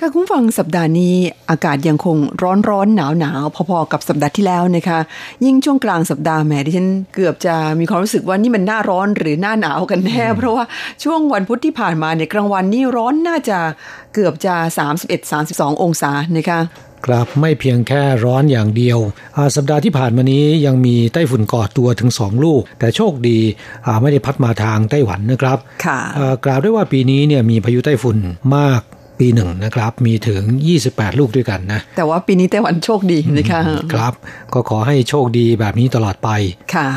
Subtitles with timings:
[0.00, 1.14] ค่ะคุณฟังสัปดาห์นี้
[1.50, 4.98] อากาศยังคงร้อนร้อนหนาวหนาวพอๆกับสัปดาห์ที่แล้วนะคะ
[5.44, 10.64] ยิ่งช่วงกลางสัปดาห์แหมดิฉันเกือบจะมีความรู้สึกว่านี่มันหน้าร้อนหรือหน้าหนาวกันแน่ เพราะว่า
[11.04, 13.58] ช่วงวันพุธที่ผ่านมาเนี่ยกลางวันนี่ร้อนน่าจะ
[14.14, 14.54] เกือบจะ
[15.18, 16.60] 31-32 องศานะคะ
[17.06, 18.98] ครับไม่เพียงแค่ร้อนอย่างเดียว
[19.36, 23.38] อ่าสัปดาห์ที่ผ่านมานี้ยังมีไต้ฝุ่นก่อตัวถึง 2 ลูก แต่โชคดี
[23.86, 28.16] อ่าไม่ได้พัดมาทางไต้หวันนะครับค่ะอ่ากล่าวได้ว่าปีนี้เนี่ยมีพายุไต้ฝุ่น
[28.56, 28.82] มาก
[29.20, 30.42] ปีหนึ่งนะครับ มีถึง
[30.80, 33.60] 28 ลูกด้วยกันนะ แต่ว่าปีนี้ไต้หวันโชคดีนะคะ
[33.94, 34.14] ครับ
[34.54, 36.28] ก็ขอให้โชคดีแบบนี้ตลอดไป
[36.74, 36.88] ค่ะ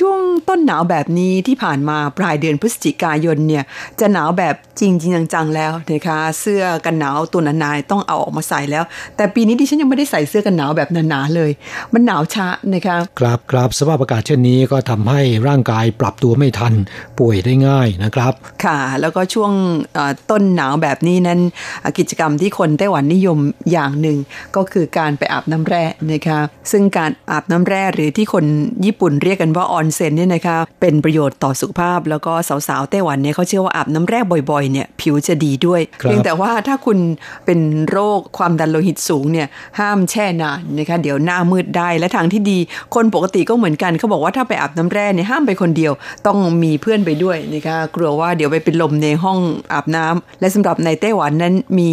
[0.00, 3.64] ช่วงต้นหนาวแบบนี้ที่ผ่านมาปลายเดือนพฤศจิกายนเนี่ย
[4.00, 8.84] จะหนาวแบบจริงจริงจังๆแล้วนะคะเสื้อกันหนาวตัวหนาๆต้องเอาออกมาใส่แล้ว
[9.16, 11.50] แต่ปีนี้ดิฉันยังไม่ได้ใส่เสื้อกันหนาวแบบหนาๆเลย
[11.92, 16.74] มันหนาวช้านะคะครับครับสภาพอากาศเช่นนี้ก็ทำให้ร่างกายปรับตัวไม่ทัน
[17.18, 18.32] ป่วยได้ง่ายนะครับ
[18.64, 19.52] ค่ะ แล้วก็ช่วง
[19.94, 21.52] เอ่อต้นหนาวแบบนี้นั้นอะ
[21.98, 23.38] กิจกรรมที่คนไต้หวันนิยม
[23.72, 24.18] อย่างหนึ่ง
[24.56, 26.40] ก็คือการไปอาบน้ำแร่นะคะ
[26.72, 28.44] ซึ่งการอาบน้ำแร่หรือที่คน
[28.84, 32.32] ญี่ปุ่นเรียกกันว่าออนเซ็นเนี่ยนะคะเป็นประโยชน์ต่อสุขภาพ แล้วก็
[32.68, 34.20] สาวๆไต้หวันเนี่ยเขาเชื่อว่าอาบน้ำแร่
[34.50, 36.98] บ่อยๆเนี่ยผิวจะดีด้วยครับเพียงแต่ว่าถ้าคุณ
[37.46, 37.60] เป็น
[37.90, 39.46] โรคความดันโลหิตสูงเนี่ย
[39.78, 42.58] ห้ามแช่นานนะคะเดี๋ยวหน้ามืดได้และทางที่ดี
[42.94, 45.92] คนปกติก็เหมือนกันเขาบอกว่าถ้าไปอาบน้ำแร่เนี่ยห้ามไปคนเดียว
[46.26, 49.38] ต้องมีเพื่อนไปด้วยนะคะกลัวว่าเดี๋ยวไปเป็นลมในห้อง
[49.72, 51.90] อาบน้ำและสำหรับในไต้หวันนั้นมี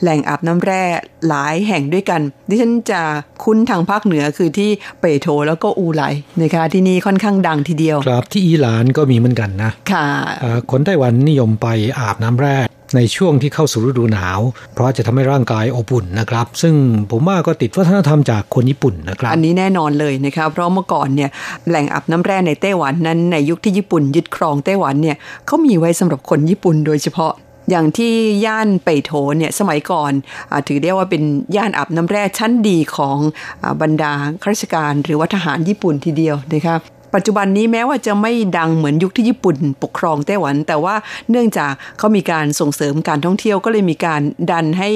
[0.00, 0.82] แหล่งอาบน้ำแร่
[1.28, 3.00] หลายแห่งด้วยกัน ดิฉันจะ
[3.44, 4.70] คุ้นทางภาคเหนือคือที่
[5.00, 6.02] เปโตรแล้วก็อูไล
[6.40, 10.06] นะคะที่นี่ค่อนข้างดังทีเดียว ครับที่อิหร่านก็มีเหมือนกันนะ ค่ะ
[10.42, 11.66] อ่าคนไต้หวันนิยมไป
[11.98, 12.56] อาบน้ำแร่
[12.96, 14.40] ในช่วงที่เข้าสู่ฤดูหนาว
[14.74, 16.74] เพราะจะทำให้ร่างกายอบอุ่นนะครับ ซึ่ง
[17.10, 21.30] ผมว่าก็ติดวัฒนธรรมจากคนญี่ปุ่นนะครับ อันนี้แน่นอนเลยนะคะเพราะเมื่อก่อนเนี่ย
[21.68, 27.32] แหล่งอาบน้ำแร่ในไต้หวันนั้นในยุคที่ญี่ปุ่นยึดครองไต้หวันเนี่ยเขามีไว้สำหรับคนญี่ปุ่นโดยเฉพาะ
[27.70, 28.12] อย่างที่
[28.46, 30.12] ย่านเปโถเนี่ยสมัยก่อน
[30.50, 31.22] อถือได้ว่าเป็น
[31.56, 33.18] ย่านอาบน้ำแร่ชั้นดีของ
[33.64, 40.94] อบรรดาข้าราชการ หรือว่าทหารญี่ปุ่นทีเดียวนะครับ ปัจจุบันนี้แม้ว่าจะไม่ดังเหมือนยุคที่ญี่ปุ่นปกครองไต้หวัน แต่ว่า
[41.30, 44.20] เนื่องจากเขามีการส่งเสริมการท่องเที่ยวก็เลยมีการ
[44.50, 44.90] ดันให้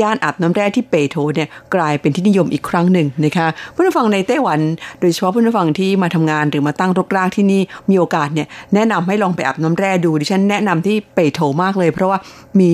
[0.00, 4.60] ย่านอาบน้ำแร่ที่เปโถเนี่ยกลายเป็นที่นิยมอีกครั้งหนึ่งนะคะผู้ฟังในไต้หวัน
[5.00, 12.18] โดยเฉพาะผู้ฟังที่มาทำงานหรือมาตั้งรกรากที่นี่มีโอกาสเนี่ยแนะนำให้ลองไปอาบน้ำแร่ดูดิฉันแนะนำที่เปโถมากเลย เพราะว่า
[12.60, 12.72] มี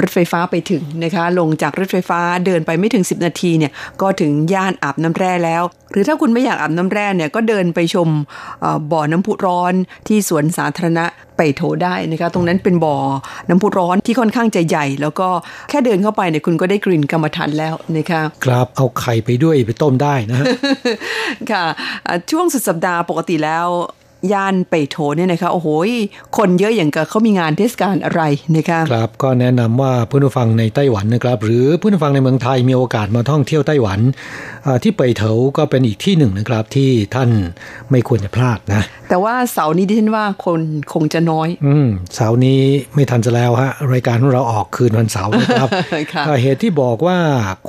[0.00, 8.08] รถไฟฟ้าไปถึงนะคะลงจากรถไฟฟ้าเดินไปไม่ถึง 10 นาทีเนี่ยก็ถึงย่านอาบน้ำแร่แล้ว หรือถ้าคุณไม่อยากอาบน้ำแร่เนี่ยก็เดินไปชม
[8.60, 9.74] เอ่อบ่อน้ำพุร้อน
[10.08, 11.04] ที่สวนสาธารณะ
[11.36, 12.96] ไปโถได้นะคะตรงนั้นเป็นบ่อ
[13.48, 15.28] น้ำพุร้อนที่ค่อนข้างจะใหญ่ แล้วก็
[15.68, 20.44] แค่เดินเข้าไปเนี่ยคุณก็ได้กลิ่นกรรมฐานแล้วนะคะครับเอาไข่ไปด้วยไปต้มได้นะฮะ
[21.50, 21.64] ค่ะ
[22.06, 23.66] อ่าช่วงสุดสัปดาห์ปกติแล้ว
[24.32, 25.68] ย่านเปโถเนี่ยนะคะโอ้โห
[26.36, 28.22] คนเยอะอย่างกับเขามีงานเทศกาลอะไร
[28.56, 34.00] นะคะครับก็แนะนำว่าเพื่อนผู้ฟังในไต้หวันนะครับ หรือเพื่อนผู้ฟังในเมืองไทยมีโอกาสมาท่องเที่ยวไต้หวัน
[34.66, 37.30] อ่าที่เป่ยเถาก็เป็นอีกที่หนึ่งนะครับที่ท่าน
[37.90, 40.60] ไม่ควรจะพลาดนะ แต่ว่าเสาร์นี้ดิฉันว่าคน
[40.92, 42.60] คงจะน้อย อืมเสาร์นี้
[42.94, 45.68] ไม่ทันจะแล้วฮะรายการของเราออกคืนวันเสาร์นะครับ
[46.12, 47.18] ค่ะอ่าเหตุที่บอกว่า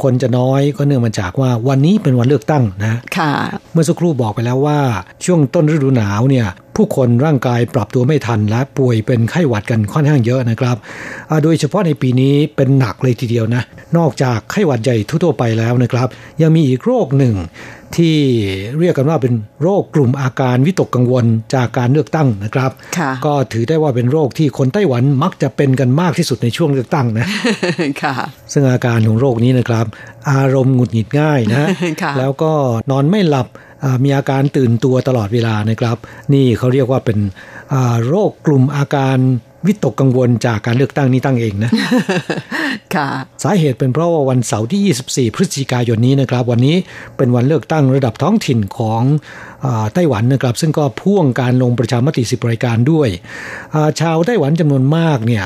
[0.01, 3.31] คนจะน้อยก็เนื่องมาจากว่าวันนี้เป็นวันเลือกตั้งนะค่ะ
[3.73, 4.79] เมื่อสักครู่บอกไปแล้วว่า
[5.25, 10.77] ช่วงต้นฤดูหนาวเนี่ยเนี่ยผู้คนร่างกายปรับตัวไม่ทันและป่วยเป็นไข้หวัดกันค่อนข้างเยอะนะครับ
[11.43, 13.63] โดยเฉพาะในปีนี้เป็นหนักเลยทีเดียวนะ
[13.97, 16.07] นอกจากไข้หวัดใหญ่ทั่วไปแล้วนะครับ
[16.41, 17.35] ยังมีอีกโรคหนึ่ง
[17.95, 18.17] ที่
[18.79, 22.71] เรียกกันว่าเป็นโรคกลุ่มอาการวิตกกังวลจากการเลือกตั้งนะครับ
[23.25, 27.25] ก็ถือได้ว่าเป็นโรคที่คนไต้หวันมักจะเป็นกันมากที่สุดในช่วงเลือกตั้งนะ
[28.03, 28.15] ค่ะ
[28.53, 29.85] ซึ่งอาการของโรคนี้นะครับ
[30.31, 31.67] อารมณ์หงุดหงิดง่ายนะ
[32.19, 32.51] แล้วก็
[32.91, 33.47] นอนไม่หลับ
[34.03, 35.97] มีอาการตื่นตัวตลอดเวลานะครับ
[36.33, 37.19] นี่เขาเรียกว่าเป็น
[38.07, 39.17] โรคกลุ่มอาการ
[39.67, 41.71] วิตกกังวลจากการเลือกตั้งนี้ตั้งเองนะ
[42.95, 43.09] ค่ะ
[43.43, 46.75] สาเหตุเป็นเพราะว่าวันเสาร์ที่ 24 พฤศจิกายนนี้นะครับ วันนี้
[47.17, 49.01] เป็นวันเลือกตั้งระดับท้องถิ่นของ
[49.93, 53.09] ไต้หวันนะครับ ซึ่งก็พ่วงการลงประชามติสิบรายการด้วย
[53.99, 55.43] ชาวไต้หวันจำนวนมากเนี่ย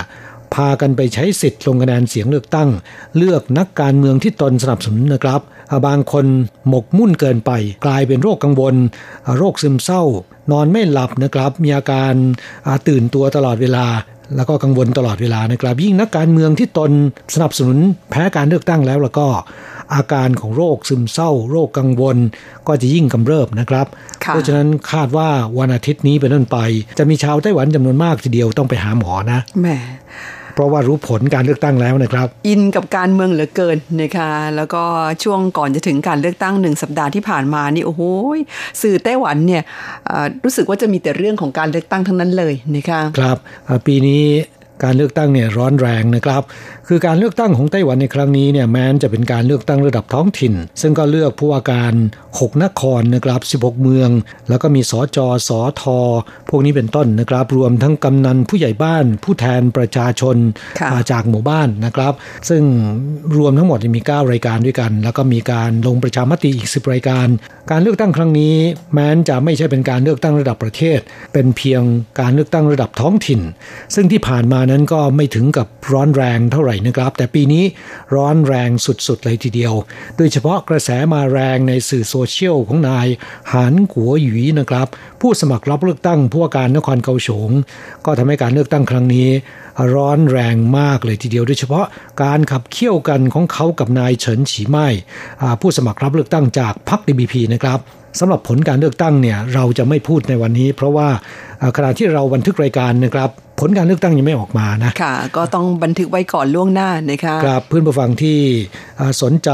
[0.54, 2.70] พากันไปใช้สิทธิ์ลงคะแนนเสียงเลือกตั้ง
[3.18, 5.42] เลือกนักการเมืองที่ตนสนับสนุนนะครับ
[5.88, 6.26] บางคน
[6.70, 7.52] หมกมุ่นเกินไป
[7.86, 8.76] กลายเป็นโรคกังวล
[9.38, 10.04] โรคซึมเศร้า
[10.52, 12.14] นอนไม่หลับนะครับ มีอาการ
[12.88, 13.86] ตื่นตัวตลอดเวลา
[14.36, 16.92] แล้วก็กังวลตลอดเวลานะครับ ยิ่งนักการเมืองที่ตน
[17.36, 17.78] สนับสนุน
[18.10, 19.28] แพ้การเลือกตั้งแล้วแล้วก็
[19.94, 22.18] อาการของโรคซึมเศร้า โรคกังวล
[22.68, 23.88] ก็จะยิ่งกำเริบนะครับ
[24.20, 25.30] เพราะฉะนั้นคาดว่า
[25.60, 26.58] วันอาทิตย์นี้เป็นต้นไป
[27.00, 29.68] จะมีชาวไต้หวันจำนวนมากทีเดียวต้องไปหาหมอนะแหม
[30.54, 34.84] เพราะว่ารู้ผลการเลือกตั้งแล้วนะครับ อินกับการเมืองเหลือเกินนะคะแล้วก็
[35.24, 38.02] ช่วงก่อนจะถึงการเลือกตั้งหนึ่งสัปดาห์ที่ผ่านมานี่โอ้โห
[38.82, 39.64] สื่อไต้หวันเนี่ย
[40.44, 43.38] รู้สึกว่าจะมีแต่เรื่องของการเลือกตั้งทั้งนั้นเลยนะคะครับ
[43.86, 44.24] ปีนี้
[44.84, 46.44] การเลือกตั้งเนี่ยร้อนแรงนะครับ
[46.88, 51.94] คือการเลือกตั้งของไต้หวันในครั้งนี้เนี่ยแม้นจะเป็นการเลือกตั้งระดับท้องถิ่น ซึ่งก็เลือกผู้ว่าการ
[52.40, 54.10] 6 นครนะครับ 16 เมือง
[54.50, 56.00] แล้วก็มีสอจอสอทอ
[56.50, 60.36] พวกนี้เป็นต้นนะครับ รวมทั้งกำนันผู้ใหญ่บ้าน ผู้แทนประชาชน
[61.12, 62.14] จากหมู่บ้านนะครับ
[62.50, 62.64] ซึ่ง
[63.38, 67.28] รวมทั้งหมดมี 9 รายการด้วยกัน แล้วก็มีการลงประชามติอีก 10 รายการ
[67.72, 68.56] การเลือกตั้งครั้งนี้
[68.94, 71.00] แม้นจะไม่ใช่เป็นการเลือกตั้งระดับประเทศ
[71.34, 71.82] เป็นเพียง
[72.20, 73.42] การเลือกตั้งระดับท้องถิ่น
[73.96, 77.64] ซึ่งที่ผ่านมานั้นก็ไม่ถึงกับร้อนแรงเท่าไหร่นะครับ แต่ปีนี้
[78.16, 79.74] ร้อนแรงสุดๆเลยทีเดียว
[80.18, 83.08] โดยเฉพาะกระแสมาแรงในสื่อโซเชียลของนาย
[83.52, 84.88] หานกัวหยีนะครับ
[85.22, 87.50] ผู้สมัครรับเลือกตั้งผู้ว่าการนครเกาฉง
[88.06, 89.30] ก็ทำให้การเลือกตั้งครั้งนี้
[89.94, 91.86] ร้อนแรงมากเลยทีเดียวโดยเฉพาะ
[92.24, 94.88] การขับเคี่ยวกันของเขากับนายเฉินฉีไม้
[95.62, 97.80] ผู้สมัครรับเลือกตั้งจากพรรคดีบีพีนะครับ
[98.20, 101.10] สำหรับผลการเลือกตั้งเนี่ยเราจะไม่พูดในวันนี้ เพราะว่า
[101.78, 103.30] ขณะที่เราบันทึกรายการนะครับ
[103.60, 108.40] ผลการเลือกตั้งยังไม่ออกมานะค่ะ ก็ต้องบันทึกไว้ก่อนล่วงหน้านะคะครับเพื่อนผู้ฟังที่
[109.22, 109.50] สนใจ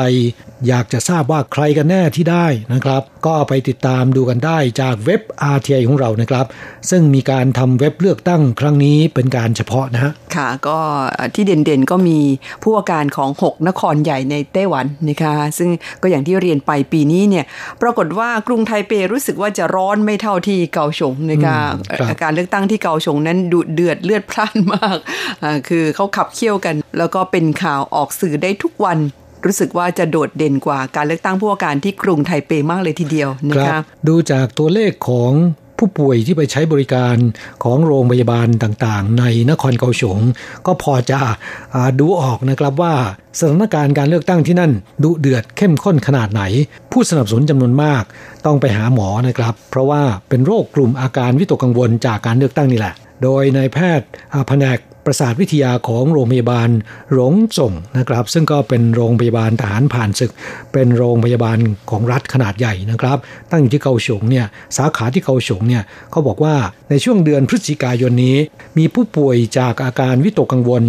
[0.67, 5.21] อยากจะทราบว่าใครกันแน่ที่ได้นะครับ ก็ไปติดตามดูกันได้จากเว็บ
[5.55, 6.45] RTI ของเรานะครับ
[6.89, 10.77] ซึ่งมีการทำเว็บเลือกตั้งครั้งนี้เป็นการเฉพาะนะฮะค่ะ ก็
[11.35, 12.19] ที่เด่นๆก็มี
[12.61, 15.69] ผู้ว่าการของ 6 นครใหญ่ในไต้หวันนะคะซึ่ง
[16.01, 17.45] ก็อย่างที่เรียนไปปีนี้เนี่ย
[17.81, 21.57] ปรากฏว่ากรุงไทเปรู้สึกว่าจะร้อนไม่เท่าที่เกาฉงนะคะ
[22.23, 24.97] การเลือกตั้งที่เกาฉงนั้นดุเดือดเลือดพล่านมาก
[25.69, 28.97] คือเขาขับเคี่ยวกัน แล้วก็เป็นข่าวออกสื่อได้ทุกวัน
[29.45, 35.33] รู้สึกว่าจะโดดเด่นกว่าการเลือกตั้งผู้ว่าการที่กรุงไทเปมากเลยทีเดียวนะคะดูจากตัวเลขของ
[35.77, 37.15] ผู้ป่วยที่ไปใช้บริการ
[37.63, 40.19] ของโรงพยาบาลต่างๆ ในนครเกาสง
[40.65, 41.17] ก็พอจะ
[41.73, 42.93] อดูออกนะครับว่า
[43.39, 44.71] สถานการณ์การเลือกตั้งที่นั่น
[45.03, 46.43] ดุเดือดเข้มข้นขนาดไหน
[46.91, 48.03] ผู้สนับสนุนจำนวนมาก
[48.45, 52.93] ต้องไปหาหมอนะครับ เพราะว่าเป็นโรคกลุ่มอาการวิตกกังวลจากการเลือกตั้งนี่แหละ
[53.23, 54.07] โดยนายแพทย์
[54.47, 56.69] แผนกประสาทวิทยาของโรงพยาบาล
[57.13, 60.31] หลงส่งนะครับ ซึ่งก็เป็นโรงพยาบาลทหารผ่านศึก
[60.73, 61.57] เป็นโรงพยาบาล
[61.89, 63.17] ของรัฐขนาดใหญ่นะครับ
[63.51, 64.45] ตั้งอยู่ที่เกาฉงเนี่ย
[64.77, 66.55] สาขาที่เกาฉงเนี่ยเขาบอกว่า
[66.89, 68.37] ในช่วงเดือนพฤศจิกายนนี้
[68.77, 70.83] มีผู้ป่วยจากอาการวิตกกังวล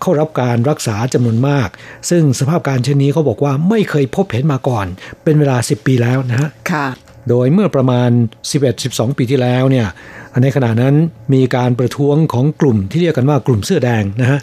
[0.00, 1.68] เข้ารับการรักษาจำนวนมาก
[2.10, 4.86] ซึ่งสภาพการเช่นนี้เขาบอกว่าไม่เคยพบเห็นมาก่อน
[5.24, 6.86] เป็นเวลา 10 ปีแล้วนะฮะค่ะ
[7.28, 8.10] โดยเมื่อประมาณ
[8.62, 9.88] 11-12 ปีที่แล้วเนี่ย
[10.42, 10.94] ในขณะนั้น
[11.34, 14.40] มีการประท้วงของกลุ่มที่เรียกกันว่ากลุ่มเสื้อแดงนะฮะ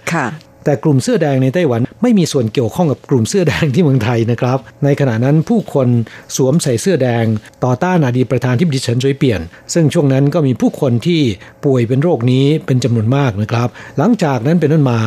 [0.65, 5.87] แต่กลุ่มเสื้อแดงในไต้หวันไม่มีส่วนเกี่ยวข้องกับกลุ่มเสื้อแดงที่เมืองไทยนะครับ ในขณะนั้นผู้คน
[6.35, 7.25] สวมใส่เสื้อแดง
[7.63, 9.41] ต่อต้านอดีตประธานที่ดิฉันจวยเปลี่ยน
[9.73, 11.21] ซึ่งช่วงนั้นก็มีผู้คนที่
[11.65, 13.67] ป่วยเป็นโรคนี้เป็นจำนวนมากนะครับ
[13.97, 14.99] หลังจากนั้นเป็นต้นมา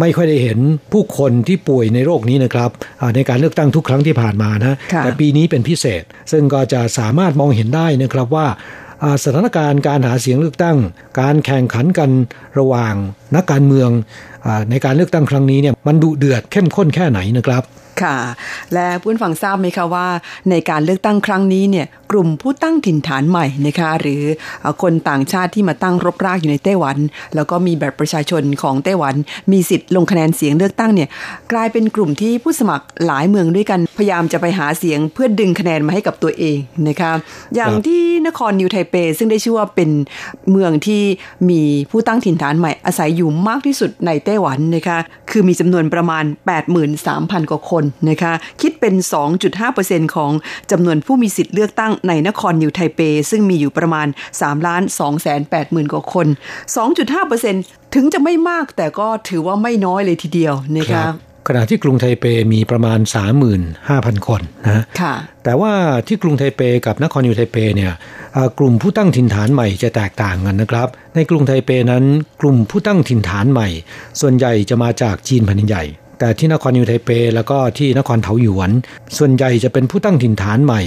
[0.00, 0.58] ไม่ค่อยได้เห็น
[0.92, 2.70] ผู้คนที่ป่วยในโรคนี้นะครับ
[3.14, 6.02] ในการเลือกตั้งทุกครั้งที่ผ่านมานะแต่ปีนี้เป็นพิเศษ
[6.32, 8.46] ซึ่งก็จะสามารถมองเห็นได้นะครับว่า
[9.24, 10.76] สถานการณ์การหาเสียงเลือกตั้ง
[11.20, 12.10] การแข่งขันกัน
[12.58, 12.94] ระหว่าง
[13.36, 13.90] นักการเมือง
[14.46, 17.62] อในการเลือกตั้งครั้งนี้เนี่ยมันดุเดือดเข้มข้นแค่ไหนนะครับ
[18.02, 18.16] ค่ะ
[18.74, 20.06] และผู้ฟังทราบไหมคะว่า
[20.50, 24.22] ในการเลือกตั้งครั้งนี้เนี่ยกลุ่มผู้ตั้งถิ่นฐานใหม่นะคะหรือ
[24.82, 26.96] คนต่างชาติที่มาตั้งรกรากอยู่ในไต้หวัน
[27.34, 29.14] แล้วก็มีแบบประชาชนของไต้หวัน
[29.52, 31.08] มีสิทธิ์ลงคะแนนเสียงเลือกตั้งเนี่ย
[31.52, 37.12] กลายเป็นกลุ่มที่ผู้สมัครหลายเมืองด้วยกัน พยายามจะไปหาเสียงเพื่อดึงคะแนนมาให้กับตัวเองนะคะ
[37.54, 39.90] อย่างที่นครนิวไทเป ซึ่งได้ชื่อว่าเป็น
[40.50, 41.02] เมืองที่
[41.50, 44.98] มีผู้ตั้งถิ่นฐานใหม่อาศัยอยู่มากที่สุดในไต้หวันนะคะ
[45.30, 46.24] คือมีจำนวนประมาณ
[46.86, 48.94] 83,000 กว่าคนนะคะ คิดเป็น
[49.54, 50.32] 2.5%ของ
[50.70, 54.06] จำนวนผู้มีสิทธิ์เลือกตั้งในนครนิวไทเป ซึ่งมีอยู่ประมาณ
[54.38, 56.26] 3ล้าน2แสน8หมื่นกว่าคน
[57.10, 61.04] 2.5%ถึงจะไม่มากแต่ก็ถือว่าไม่น้อยเลยทีเดียวนะคะ
[61.50, 62.98] ขณะที่กรุงไทเปมีประมาณ
[63.62, 65.14] 35,000 คนนะค่ะ
[65.44, 65.72] แต่ว่า
[66.06, 67.92] ที่กรุงไทเปกับนครนิวไทเปเนี่ย
[68.58, 72.04] กลุ่มผู้ตั้งถิ่นฐานใหม่จะแตกต่างกันนะครับ ในกรุงไทเปนั้น
[72.40, 73.68] กลุ่มผู้ตั้งถิ่นฐานใหม่
[74.20, 75.84] ส่วนใหญ่จะมาจากจีนแผ่นใหญ่
[76.18, 78.70] แต่ที่นครนิวไทเป แล้วก็ที่นครเทาหยวน
[79.18, 80.80] ส่วนใหญ่จะเป็นผู้ตั้งถิ่นฐานใหม่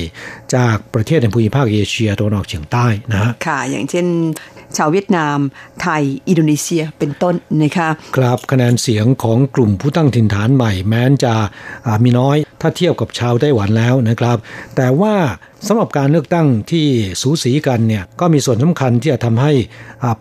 [0.56, 4.06] จากประเทศในภูมิภาคเอเชียตะวันออกเฉียงใต้นะค่ะ อย่างเช่น
[4.78, 5.38] ชาวเวียดนาม
[5.82, 11.34] ไทย อินโดนีเซียเป็นต้นนะคะครับคะแนนเสียงของกลุ่มผู้ตั้งถิ่นฐานใหม่แม้นจะ
[12.04, 14.38] มีน้อย ถ้าเทียบกับชาวไต้หวันแล้วนะครับ
[14.76, 15.14] แต่ว่า
[15.68, 16.86] สำหรับการเลือกตั้งที่
[17.22, 19.52] สูสีกันเนี่ยก็มีส่วนสำคัญที่จะทำให้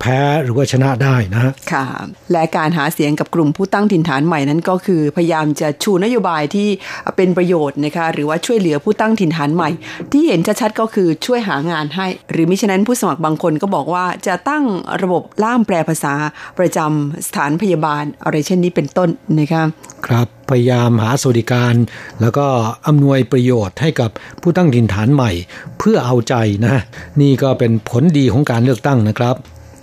[0.00, 1.84] แพ้หรือว่าชนะได้นะค่ะ
[2.32, 6.68] และการหาเสียงกับกลุ่มผู้ตั้งถิ่นฐานใหม่นั้นก็คือ พยายามจะชูนโยบายที่
[7.16, 9.70] เป็นประโยชน์นะคะหรือว่าช่วยเหลือผู้ตั้งถิ่นฐานใหม่
[10.12, 14.64] ที่เห็นชัดๆก็คือช่วยหางานให้ หรือมิฉะนั้นผู้สมัครบางคนก็บอกว่าจะตั้ง
[15.02, 16.14] ระบบล่ามแปลภาษา
[16.58, 19.08] ประจำสถานพยาบาลอะไรเช่นนี้เป็นต้น
[19.40, 19.62] นะคะ
[20.06, 21.74] ครับพยายามหาสวัสดิการ
[22.20, 22.46] แล้วก็
[22.86, 24.10] อำนวยประโยชน์ให้กับ
[24.42, 25.30] ผู้ตั้งถิ่นฐานใหม่
[25.78, 26.34] เพื่อเอาใจ
[26.66, 26.76] นะ
[27.20, 29.36] นี่ก็เป็นผลดีของการเลือกตั้งนะครับ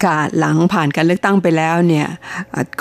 [0.03, 2.07] ค่ะ หลังผ่านการเลือกตั้งไปแล้วเนี่ย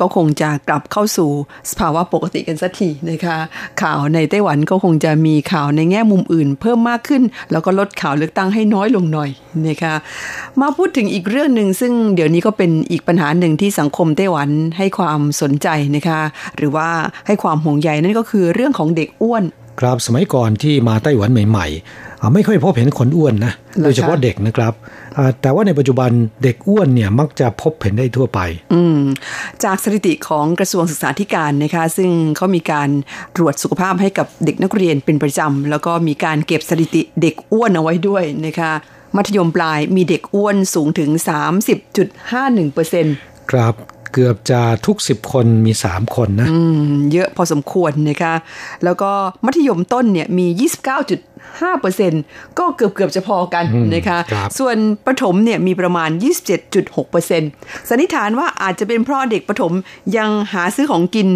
[0.00, 1.30] ก็คงจะกลับเข้าสู่
[1.70, 3.38] สภาวะปกติกันสักทีนะคะ
[3.82, 9.30] ข่าวในไต้หวันก็คงจะมีข่าวในแง่มุมอื่น เพิ่มมากขึ้น แล้วก็ลดข่าวเลือกตั้งให้น้อยลงหน่อย
[9.68, 9.94] นะคะ
[10.60, 16.20] มาพูดถึงอีกเรื่องหนึ่งซึ่งเดี๋ยวนี้ก็เป็นอีกปัญหาหนึ่งที่สังคมไต้หวันให้ความสนใจนะคะ
[16.56, 16.88] หรือว่า
[17.26, 19.44] ให้ความห่วงใยนั่นก็คือเรื่องของเด็กอ้วน
[19.80, 23.52] ครับสมัยก่อนที่มาไต้หวันใหม่ๆ ไม่ค่อยพบเห็นคนอ้วนนะ
[23.82, 24.72] โดยเฉพาะเด็กนะครับ
[25.40, 26.10] แต่ว่าในปัจจุบัน
[26.42, 28.40] เด็กอ้วนเนี่ยมักจะพบเห็นได้ทั่วไป
[28.74, 29.00] อืม
[29.64, 32.88] จากสถิติของกระทรวงศึกษาธิการนะคะ ซึ่งเขามีการ
[33.36, 38.72] ตรวจสุขภาพให้กับเด็กนักเรียนเป็นประจำแล้วก็มีการเก็บสถิติเด็กอ้วนเอาไว้ด้วยนะคะ
[39.16, 41.10] มัธยมปลายมีเด็กอ้วนสูงถึง
[42.70, 43.74] 30.51%ครับ
[44.16, 46.48] เกือบจะทุกสิบคนมีสามคนนะ
[47.12, 48.34] เยอะพอสมควรนะคะ
[48.84, 49.10] แล้วก็
[49.46, 50.46] มัธยมต้นเนี่ยมี
[51.32, 56.10] 29.5%ก็เกือบเกือบจะพอกันนะคะคส่วนประถมเนี่ยมีประมาณ
[57.18, 59.72] 27.6%สันนิษฐานว่าอาจจะเป็นเพราะเด็กประถม
[60.16, 61.28] ยังหาซื้อของกิน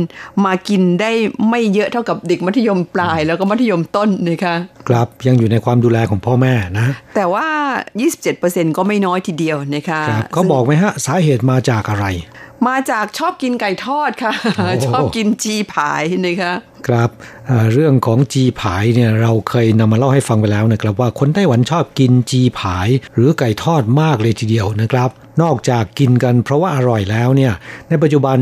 [0.44, 1.10] มากินได้
[1.49, 4.54] ไม่เยอะเท่ากับเด็กมัธยมปลาย แล้วก็มัธยมต้นนะคะ
[4.88, 7.46] ครับยังอยู่ในความดูแลของพ่อแม่นะ แต่ว่า
[8.12, 10.00] 27%ก็ไม่น้อยทีเดียวนะคะ
[10.32, 12.06] เขาบอกไหมฮะสาเหตุมาจากอะไร
[12.68, 14.32] มาจากชอบกินไก่ทอดค่ะ
[14.86, 16.54] ชอบกินจีผายนะคะ
[16.88, 17.10] ครับ
[17.72, 25.10] เรื่องของจีผายเนี่ยเราเคยนำมาเล่าให้ฟังไปแล้วนะครับ ว่าคนไต้หวันชอบกินจีผาย หรือไก่ทอดมากเลยทีเดียวนะครับ
[25.42, 27.52] นอกจากกินกันเพราะว่าอร่อยแล้วเนี่ย
[27.88, 28.38] ในปัจจุบัน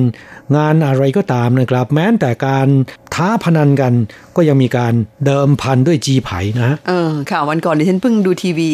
[0.56, 2.68] งานอะไรก็ตามนะครับ แม้แต่การ
[3.15, 3.93] ท้าพนันกัน
[4.37, 4.95] ก็ยังมีการ
[5.27, 8.71] เดิมพันด้วยจีไผ่นะเออค่ะวันก่อนดิฉันเพิ่งดูทีวี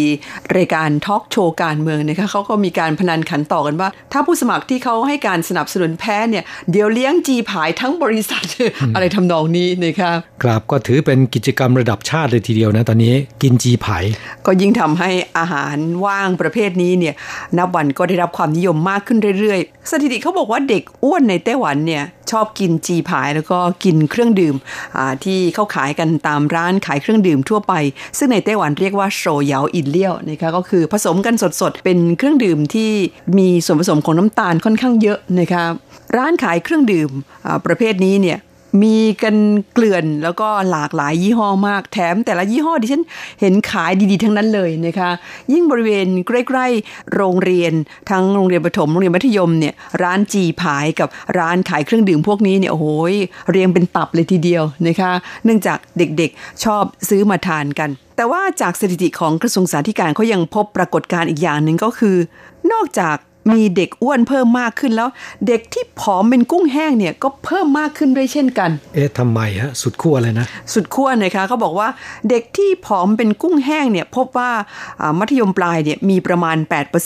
[0.56, 8.44] รายการทอล์กโชว์การเมืองนะคะเขาก็มีการพนันขันต่อกันว่า ถ้าผู้สมัครที่เขาให้การสนับสนุนแพ้เนี่ยเดี๋ยวเลี้ยงจีผายทั้งบริษัท
[8.94, 10.12] อะไรทำนองนี้นะคะ
[10.42, 14.04] ครับก็ถือเป็นกิจกรรมระดับชาติเลยทีเดียวนะตอนนี้กินจีผาย
[14.46, 17.14] ก็ยิ่งทำให้อาหารว่างประเภทนี้เนี่ย
[17.58, 24.54] นับวันก็ได้รับความนิยมมากขึ้นเรื่อยๆ สถิติเขาบอกว่าเด็กอ้วนในไต้หวันเนี่ยชอบกินจีผายแล้วก็กินเครื่องดื่ม
[25.24, 27.74] ที่เข้าขายกันตามร้านขายเครื่องดื่มทั่วไป
[28.18, 32.90] ซึ่งในไต้หวันเรียกว่าโชเหยาอินเลี้ยวนะคะก็คือผสมกันสดๆ เป็นเครื่องดื่มที่
[33.38, 35.64] มีส่วนผสมของน้ำตาลค่อนข้างเยอะนะคะ
[36.16, 37.10] ร้านขายเครื่องดื่ม
[37.66, 38.38] ประเภทนี้เนี่ย
[38.82, 39.36] มีกัน
[39.72, 43.04] เกลื่อน แล้วก็หลากหลายยี่ห้อมากแถม แต่ละยี่ห้อดิฉัน
[43.40, 45.10] เห็นขายดีๆ ทั้งนั้นเลยนะคะ
[45.52, 47.72] ยิ่งบริเวณใกล้ๆโรงเรียน
[48.10, 52.86] ทั้งโรงเรียนประถมโรงเรียนมัธยมเนี่ยร้านจีผายกับร้านขายเครื่องดื่มพวกนี้เนี่ยโอ้โห
[53.50, 55.12] เรียงเป็นตับเลยทีเดียวนะคะ
[55.44, 62.16] เนื่องจากเด็กๆชอบซื้อมาทานกัน แต่ว่าจากสถิติของกระทรวงสาธารณสุขเขายังพบปรากฏการณ์อีกอย่างหนึ่งก็คือ
[62.72, 63.16] นอกจาก
[63.52, 65.08] มีเด็กอ้วนเพิ่มมากขึ้นแล้ว
[65.46, 71.88] เด็กที่ผอมเป็นกุ้งแห้งเนี่ยก็เพิ่มมากขึ้นด้วยเช่นกัน เอ๊ะทำไมฮะสุดขั้วเลยนะ สุดขั้วนะคะเขาบอกว่า
[72.30, 74.50] เด็กที่ผอมเป็นกุ้งแห้งเนี่ยพบว่า
[75.18, 76.56] มัธยมปลายเนี่ยมีประมาณ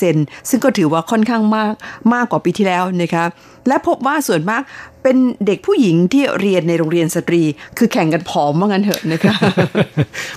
[0.00, 1.73] 8%ซึ่งก็ถือว่าค่อนข้างมาก
[2.14, 3.25] มากกว่าปีที่แล้วนะคะ
[3.68, 4.62] และพบว่าส่วนมาก
[5.02, 7.43] เป็นเด็กผู้หญิงที่เรียนในโรงเรียนสตรี
[7.78, 9.35] คือแข่งกันผอมว่างั้นเถอะนะคะ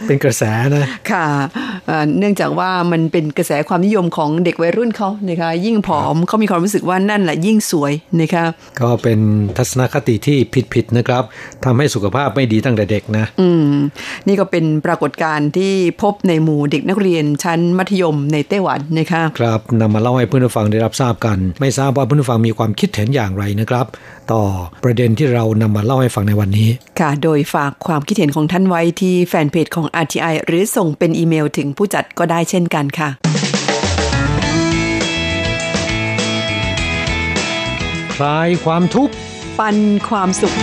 [0.07, 0.43] เป็นกระแส
[0.75, 1.27] นะ ค่ะ
[2.17, 8.45] เนื่องจากว่ามันเป็นกระแสความนิยมของเด็กวัยรุ่นเขานะคะ ยิ่งผอมเขามีความรู้สึกว่านั่นแหละยิ่งสวยนะคะ
[8.79, 9.19] ก็เป็น
[9.57, 10.37] ทัศนคติที่
[10.73, 11.23] ผิดๆนะครับ
[11.65, 13.71] ทำให้สุขภาพไม่ดีตั้งแต่เด็กนะ อืม
[14.27, 23.85] นี่ก็เป็นปรากฏการณ์ที่พบในหมู่เด็กนักเรียนชั้นมัธยมในไต้หวันนะคะ ครับนำมาเล่าให้เพื่อนผู้ฟังได้รับทราบกัน ไม่ทราบว่าเพื่อนผู้ฟังมีความคิดเห็นอย่างไรนะครับ
[24.33, 24.43] ต่อ
[24.83, 33.09] ประเด็นที่เรานำมาเล่าให้ฟังในวันนี้ ค่ะ โดยฝากความคิดเห็นของท่านไว้ที่แฟนเพจของ RTI หรือส่งเป็นอีเมลถึงผู้จัดก็ได้เช่นกันค่ะ
[38.15, 39.13] คลายความทุกข์
[39.59, 39.77] ปัน
[40.09, 40.55] ความสุข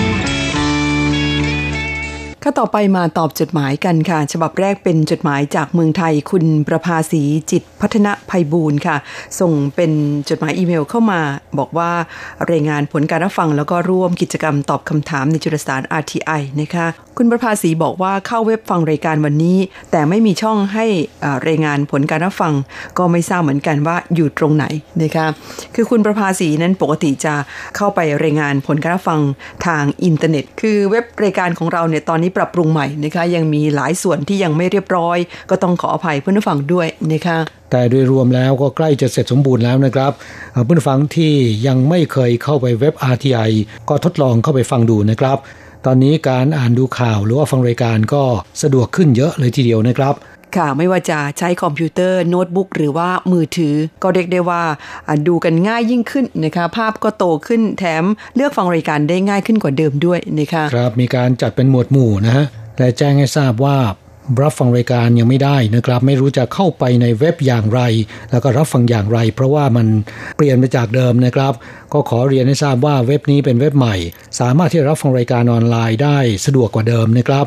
[2.50, 8.96] ข้าต่อไปมาตอบจดหมายกันค่ะ ฉบับแรกเป็นจดหมายจากเมืองไทยคุณประภาสีจิตพัฒนภัยบูรณ์ค่ะ
[9.40, 9.90] ส่งเป็น
[10.28, 11.20] จดหมายอีเมลเข้ามา
[11.58, 11.90] บอกว่า
[12.50, 16.86] รายงานผลการรับฟังแล้วก็ร่วมกิจกรรมตอบคำถามในจุลสาร RTI นะคะ
[17.18, 19.58] คุณประภาสีบอกว่าเข้าเว็บฟังรายการวันนี้
[19.90, 20.86] แต่ไม่มีช่องให้
[21.48, 22.54] รายงานผลการรับฟัง
[22.98, 24.64] ก็ไม่ทราบเหมือนกันว่าอยู่ตรงไหน
[25.02, 25.26] นะคะ
[25.74, 27.34] คือคุณประภาสีนั้นปกติจะ
[27.76, 29.20] เข้าไปรายงานผลการรับฟัง
[29.66, 35.18] ทางอินเทอร์เน็ต คือเว็บรายการของเราเนี่ยตอนนี้ปรับปรุงใหม่นะคะยังมีหลายส่วนที่ยังไม่เรียบร้อย
[35.50, 37.38] ก็ต้องขออภัยเพื่อนผู้ฟังด้วยนะคะ
[37.70, 40.12] แต่โดยรวมแล้วก็ใกล้จะเสร็จสมบูรณ์แล้วนะครับ
[40.64, 41.34] เพื่อนฟังที่
[41.66, 43.50] ยังไม่เคยเข้าไปเว็บ RTI
[43.88, 45.38] ก็ทดลองเข้าไปฟังดูนะครับ
[45.86, 48.22] ตอนนี้การอ่านดูข่าวหรือว่าฟังรายการก็
[48.62, 50.14] สะดวกขึ้นเยอะเลยทีเดียวนะครับ
[50.56, 54.62] ค่ะไม่ว่าจะใช้คอมพิวเตอร์โน้ตบุ๊กหรือว่ามือถือ ก็เรียกได้ว่า
[55.28, 58.04] ดูกันง่ายยิ่งขึ้นนะคะ ภาพก็โตขึ้นแถม
[58.36, 62.46] เลือกฟังรายการได้ง่ายขึ้นกว่าเดิมด้วยนะคะครับมีการจัดเป็นหมวดหมู่นะฮะ
[62.78, 63.78] และแจ้งให้ทราบว่า
[64.42, 67.80] รับฟังรายการยังไม่ได้นะครับ ไม่รู้จะเข้าไปในเว็บอย่างไร
[68.30, 69.86] แล้วก็รับฟังอย่างไร เพราะว่ามัน
[70.36, 71.52] เปลี่ยนไปจากเดิมนะครับ
[71.92, 73.96] ก็ขอเรียนให้ทราบว่าเว็บนี้เป็นเว็บใหม่
[74.40, 77.46] สามารถที่จะรับฟังรายการออนไลน์ได้สะดวกกว่าเดิมนะครับ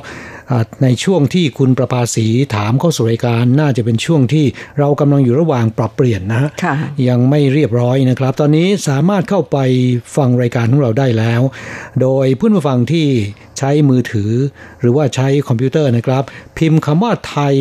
[0.84, 4.46] ในช่วงที่คุณประภาสีถามเข้าสู่รายการน่าจะเป็นช่วงที่
[4.80, 6.50] เรากำลังอยู่ระหว่างปรับเปลี่ยนนะ
[7.08, 9.58] ยังไม่เรียบร้อยนะครับ ตอนนี้สามารถเข้าไป
[10.16, 11.42] ฟังรายการของเราได้แล้ว
[12.02, 13.08] โดยเพื่อนผู้ฟังที่
[13.58, 14.32] ใช้มือถือ
[14.82, 16.24] หรือว่าใช้คอมพิวเตอร์นะครับ
[16.58, 17.54] พิมพ์คำว่า thai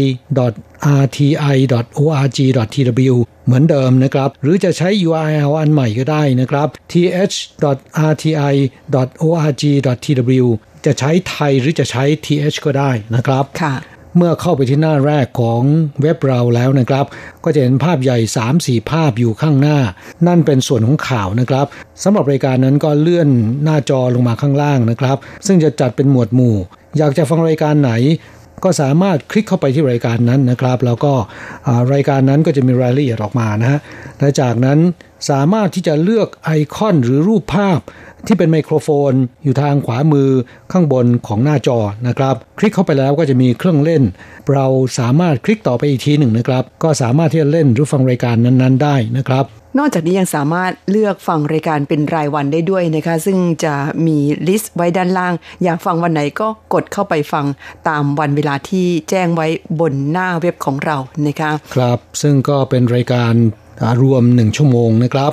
[1.83, 7.27] rti.org.tw เหมือนเดิมนะครับ หรือจะใช้ URL อันใหม่ก็ได้นะครับ th.rti.org.tw
[10.87, 13.75] จะใช้ไทยหรือจะใช้ th ก็ได้นะครับค่ะ
[14.17, 15.63] เมื่อเข้าไปที่หน้าแรกของ
[16.03, 17.07] เว็บเราแล้วนะครับ
[17.45, 18.19] ก็จะเห็นภาพใหญ่
[18.55, 19.79] 3-4 ภาพอยู่ข้างหน้า
[20.27, 21.67] นั่นเป็นส่วนของข่าวนะครับ
[22.03, 23.29] สำหรับรายการนั้นก็เลื่อน
[23.65, 26.57] หน้าจอลงมาข้างล่างนะครับ ซึ่งจะจัดเป็นหมวดหมู่
[26.99, 27.93] อยากจะฟังรายการไหน
[28.65, 31.13] ก็สามารถคลิกเข้าไปที่รายการนั้นนะครับ แล้วก็
[31.93, 33.81] รายการนั้นก็จะมีรายละเอียดออกมานะฮะ
[34.19, 34.79] และจากนั้น
[35.31, 37.81] สามารถที่จะเลือกไอคอนหรือรูปภาพ
[38.27, 39.13] ที่เป็นไมโครโฟน
[39.45, 40.29] อยู่ทางขวามือ
[40.73, 41.79] ข้างบนของหน้าจอ
[42.09, 44.03] นะครับ คลิกเข้าไปแล้วก็จะมีเครื่องเล่น
[44.53, 44.67] เรา
[44.99, 49.45] สามารถคลิกต่อไปอีกทีหนึ่งนะครับ ก็สามารถที่จะเล่นหรือฟังรายการนั้นๆ ได้นะครับ
[49.79, 53.75] นอกจากนี้ยังสามารถเลือกฟังรายการเป็นรายวันได้ด้วยนะคะ ซึ่งจะ
[54.07, 57.47] มีลิสต์ไว้ด้านล่าง อยากฟังวันไหนก็กดเข้าไปฟัง
[57.89, 59.47] ตามวันเวลาที่แจ้งไว้
[59.81, 63.33] บนหน้าเว็บของเรานะคะ ครับ ซึ่งก็เป็นรายการ
[64.03, 65.33] รวมหนึ่งชั่วโมงนะครับ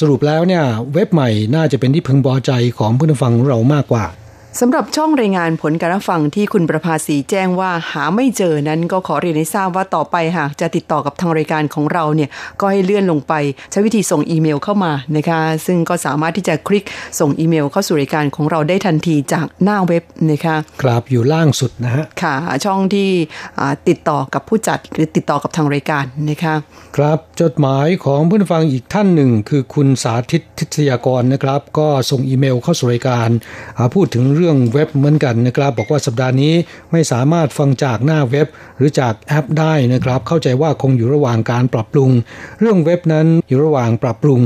[0.00, 0.64] สรุปแล้วเนี่ย
[0.94, 4.04] เว็บใหม่น่าจะเป็นที่พึงพอใจของผู้ฟังเรามากกว่า
[4.58, 13.32] สำหรับช่องรายงานผลการฟังที่คุณประภาสีแจ้งว่าหาไม่เจอนั้นก็ขอเรียนให้ทราบว่าต่อไปหากจะติดต่อกับทางรายการของเราเนี่ยก็ให้เลื่อนลงไป
[13.70, 16.84] ใช้วิธีส่งอีเมลเข้ามานะคะซึ่งก็สามารถที่จะคลิก
[17.20, 22.34] ส่งอีเมลเข้าสู่รายการของเราได้ทันทีจากหน้าเว็บนะคะครับอยู่ล่างสุดนะฮะค่ะ
[22.64, 23.08] ช่องที่
[23.88, 26.54] ติดต่อกับผู้จัดหรือติดต่อกับทางรายการนะคะ
[26.96, 33.28] ครับจดหมายของผู้ฟังอีกท่านหนึ่ง คือคุณสาธิตทิศยากรนะครับ ก็ส่งอีเมลเข้าสู่รายการ
[33.94, 36.54] พูดถึงเรื่องเว็บเหมือนกันนะครับบอกว่าสัปดาห์นี้
[36.92, 42.10] ไม่สามารถฟังจากหน้าเว็บหรือจากแอปได้นะครับ เข้าใจว่าคงอยู่ระหว่างการปรับปรุง
[42.60, 44.40] เรื่องเว็บนั้นอยู่ระหว่างปรับปรุง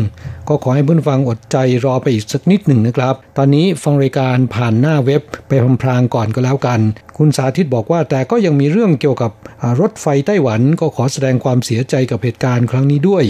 [0.48, 5.52] ก็ขอให้เพื่อนฟังอดใจรอไปอีกสักนิดหนึ่งนะครับ ตอนนี้ฟังรายการผ่านหน้าเว็บไป
[5.82, 6.80] พลางๆก่อนก็แล้วกัน
[7.18, 9.32] คุณสาธิตบอกว่าแต่ก็ยังมีเรื่องเกี่ยวกับ
[9.80, 13.24] รถไฟไต้หวัน ก็ขอแสดงความเสียใจกับเหตุการณ์ครั้งนี้ด้วย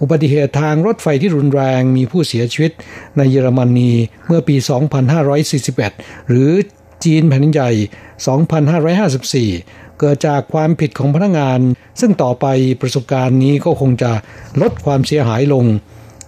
[0.00, 2.72] อุบัติเหตุทางรถไฟที่รุนแรงมีผู้เสียชีวิต
[3.16, 3.90] ในเยอรมนี
[4.26, 4.56] เมื่อปี
[5.42, 6.50] 2541 หรือ
[7.04, 7.70] จีนแผ่นใหญ่
[9.50, 11.60] 2554 เกิดจากความผิดของพนักงาน
[12.00, 12.46] ซึ่งต่อไป
[12.80, 14.12] ประสบการณ์นี้ก็คงจะ
[14.62, 15.64] ลดความเสียหายลง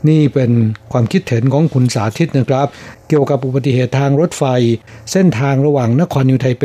[0.09, 0.51] นี่เป็น
[0.93, 2.67] ความคิดเห็นของคุณสาธิตนะครับ
[3.09, 4.45] เกี่ยวกับอุบัติเหตุทางรถไฟ
[5.13, 6.65] เส้นทางระหว่างนครนิวไทเป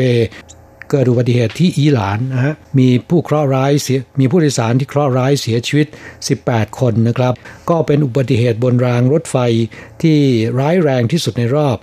[0.90, 5.86] เกิดอุบัติเหตุที่อิหร่านนะฮะมีผู้เคราะห์ร้ายเสียมีผู้โดยสารที่เคราะห์ร้ายเสียชีวิต
[6.32, 7.34] 18 คนนะครับ
[7.70, 9.36] ก็เป็นอุบัติเหตุบนรางรถไฟ
[10.02, 10.18] ที่
[10.58, 11.76] ร้ายแรงที่สุดในรอบ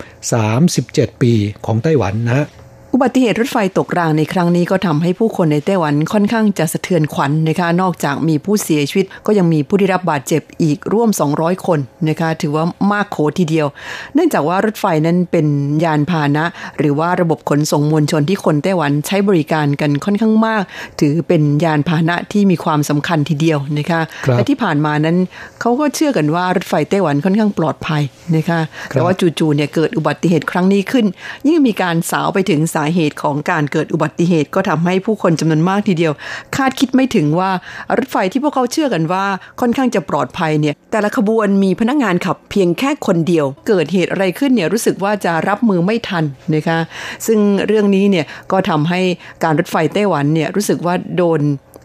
[0.57, 1.33] 37 ปี
[1.65, 2.45] ของไต้หวันนะฮะ
[2.93, 13.67] อุบัติเหตุรถไฟตกรางในครั้งนี้ก็ทำให้ผู้คนในไต้หวันค่อนข้างจะสะเทือนขวัญนนะคะ นอกจากมีผู้เสียชีวิต ก็ยังมีผู้ได้รับบาดเจ็บอีกร่วม 200 คนนะคะ ถือว่ามากโขทีเดียว
[14.13, 15.47] เนื่องจากว่ารถไฟนั้นเป็น
[15.84, 16.45] ยานพาหนะ
[16.78, 20.63] หรือว่าระบบขนส่งมวลชนที่คนไต้หวันใช้บริการกันค่อนข้างมาก
[21.00, 24.02] ถือเป็นยานพาหนะที่มีความสำคัญทีเดียวนะคะ
[24.34, 25.17] และที่ผ่านมานั้น
[25.62, 28.02] เขาก็เชื่อกันว่ารถไฟไต้หวันค่อนข้างปลอดภัย
[28.36, 31.06] นะคะแต่ว่าจู่ๆเนี่ยเกิดอุบัติเหตุครั้งนี้ขึ้น
[31.47, 36.13] ยิ่งมีการสาวไปถึงสาเหตุของการเกิดอุบัติเหตุก็ทำให้ผู้คนจำนวนมากทีเดียว
[36.55, 37.49] คาดคิดไม่ถึงว่า
[37.97, 39.25] รถไฟที่พวกเขาเชื่อกันว่า
[39.61, 46.23] ค่อนข้างจะปลอดภัยเนี่ย แต่ละขบวนมีพนักงานขับเพียงแค่คนเดียว เกิดเหตุอะไรขึ้นเนี่ยรู้สึกว่าจะรับมือไม่ทัน
[46.55, 46.79] นะคะ
[47.27, 49.01] ซึ่งเรื่องนี้เนี่ยก็ทำให้
[49.43, 51.41] การรถไฟไต้หวันเนี่ยรู้สึกว่าโดน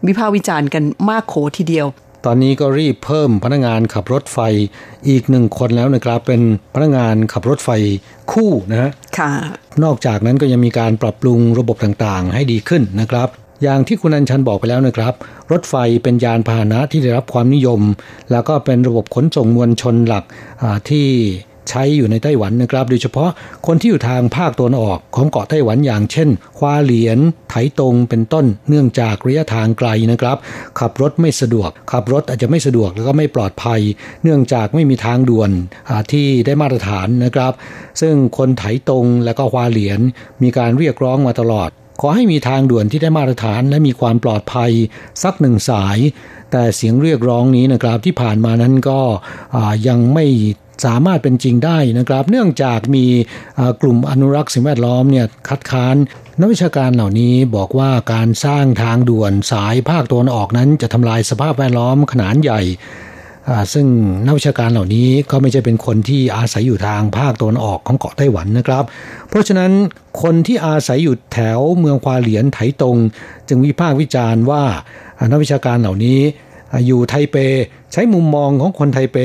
[0.07, 1.87] วิพากษ์วิจารณ์กันมากโขทีเดียว
[2.27, 4.39] ตอนนี้ก็รีบเพิ่มพนักงานขับรถไฟ
[5.09, 6.43] อีกหนึ่งคนแล้วนะครับเป็น
[6.75, 7.69] พนักงานขับรถไฟ
[8.33, 9.31] คู่นะฮะค่ะ
[9.85, 13.29] นอกจากนั้นก็ยังมีการปรับปรุงระบบต่างๆ ให้ดีขึ้นนะครับ
[13.63, 15.15] อย่างที่คุณอัญชันบอกไปแล้วนะครับ
[15.53, 17.81] รถไฟเป็นยานพาหนะที่ได้รับความนิยม
[18.31, 20.25] แล้วก็เป็นระบบขนส่งมวลชนหลัก
[20.91, 21.07] ที่
[21.73, 23.31] ใช้อยู่ในไต้หวันนะครับ โดยเฉพาะ
[23.67, 27.19] คนที่อยู่ทางภาคตะวันออกของเกาะไต้หวันอย่างเช่น ควาเหลียน
[27.51, 30.37] ไถตงเป็นต้น เนื่องจากระยะทางไกลนะครับ
[30.81, 33.81] ขับรถไม่สะดวก ขับรถอาจจะไม่สะดวกแล้วก็ไม่ปลอดภัย
[34.23, 35.51] เนื่องจากไม่มีทางด่วน
[36.13, 37.53] ที่ได้มาตรฐานนะครับ
[38.01, 40.01] ซึ่งคนไถตงและก็ควาเหลียน
[40.43, 44.71] มีการเรียกร้องมาตลอดขอให้มีทางด่วนที่ได้มาตรฐานและมีความปลอดภัย
[45.23, 45.99] สักหนึ่งสาย
[46.51, 49.01] แต่เสียงเรียกร้องนี้นะครับที่ผ่านมานั้นก็
[49.89, 50.27] ยังไม่
[50.85, 53.05] สามารถเป็นจริงได้นะครับ เนื่องจากมี
[53.83, 55.97] กลุ่มอนุรักษ์สิ่งแวดล้อมเนี่ยคัดค้าน
[56.41, 62.63] นักวิชาการเหล่านี้บอกว่าการสร้างทางด่วนสายภาคตะวันออกนั้น จะทำลายสภาพแวดล้อมขนาดใหญ่
[63.73, 63.87] ซึ่ง
[64.27, 68.85] นักวิชาการเหล่านี้ก็ไม่ใช่เป็นคนที่อาศัยอยู่ทางภาคตะวันออกของเกาะไต้หวันนะครับ
[69.29, 69.73] เพราะฉะนั้น
[70.23, 72.97] คนที่อาศัยอยู่แถวเมืองควาเหลียนไถตง
[73.49, 74.63] จึงวิพากษ์วิจารณ์ว่า
[75.31, 76.21] นักวิชาการเหล่านี้
[76.87, 77.37] อยู่ไทเป
[77.93, 79.17] ใช้มุมมองของคนไทเป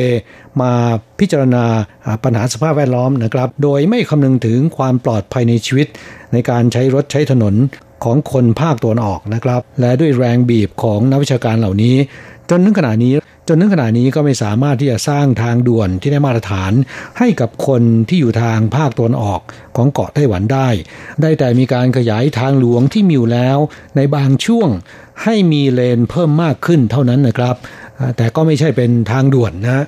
[0.62, 0.72] มา
[1.20, 1.66] พิจารณา
[2.24, 5.88] ปัญหาสภาพแวดล้อมนะครับ โดยไม่คำนึงถึงความปลอดภัยในชีวิต
[6.34, 7.56] ในการใช้รถใช้ถนน
[8.04, 11.96] ของคนภาคตะวันออกนะครับ และด้วยแรงบีบของนักวิชาการเหล่านี้
[12.50, 13.14] จนถึงขณะนี้
[13.48, 16.72] จนถึงขณะนี้ก็ไม่สามารถที่จะสร้างทางด่วนที่ได้มาตรฐาน
[17.20, 19.40] ให้กับคนที่อยู่ทางภาคตะวันออก
[19.76, 20.70] ของเกาะไต้หวันได้
[21.22, 23.58] ได้แต่มีการขยายทางหลวงที่มีอยู่แล้ว
[23.96, 24.70] ในบางช่วง
[25.24, 27.56] ให้มีเลนเพิ่มมากขึ้นเท่านั้นนะครับ
[28.18, 29.86] แต่ก็ไม่ใช่เป็นทางด่วนนะ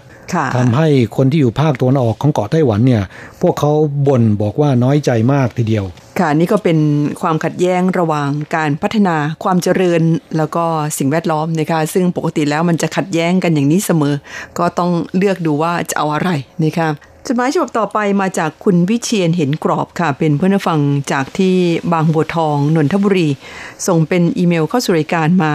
[0.55, 3.03] ทำให้คนที่อยู่ภาคตะวันออกของเกาะไต้หวันเนี่ย
[3.41, 3.71] พวกเขา
[4.07, 5.85] บ่นบอกว่าน้อยใจมากทีเดียว
[6.19, 6.79] ค่ะนี่ก็เป็น
[7.21, 10.01] ความขัดแย้งระหว่างการพัฒนาความเจริญ
[10.37, 10.65] แล้วก็
[10.97, 14.15] สิ่งแวดล้อมนะคะซึ่งปกติแล้วมันจะขัดแย้งกันอย่างนี้เสมอ
[14.57, 16.29] ก็ต้องเลือกดูว่าจะเอาอะไร
[16.63, 16.89] นะคะ
[17.27, 20.79] จดหมายฉบับต่อไปมาจากคุณวิเชียนเห็นกรอบค่ะ เป็นเพื่อนฟัง
[21.11, 21.55] จากที่
[21.93, 23.27] บางบัวทองนนทบุรี
[23.87, 25.53] ส่งเป็นอีเมลเข้าสู่รายการมา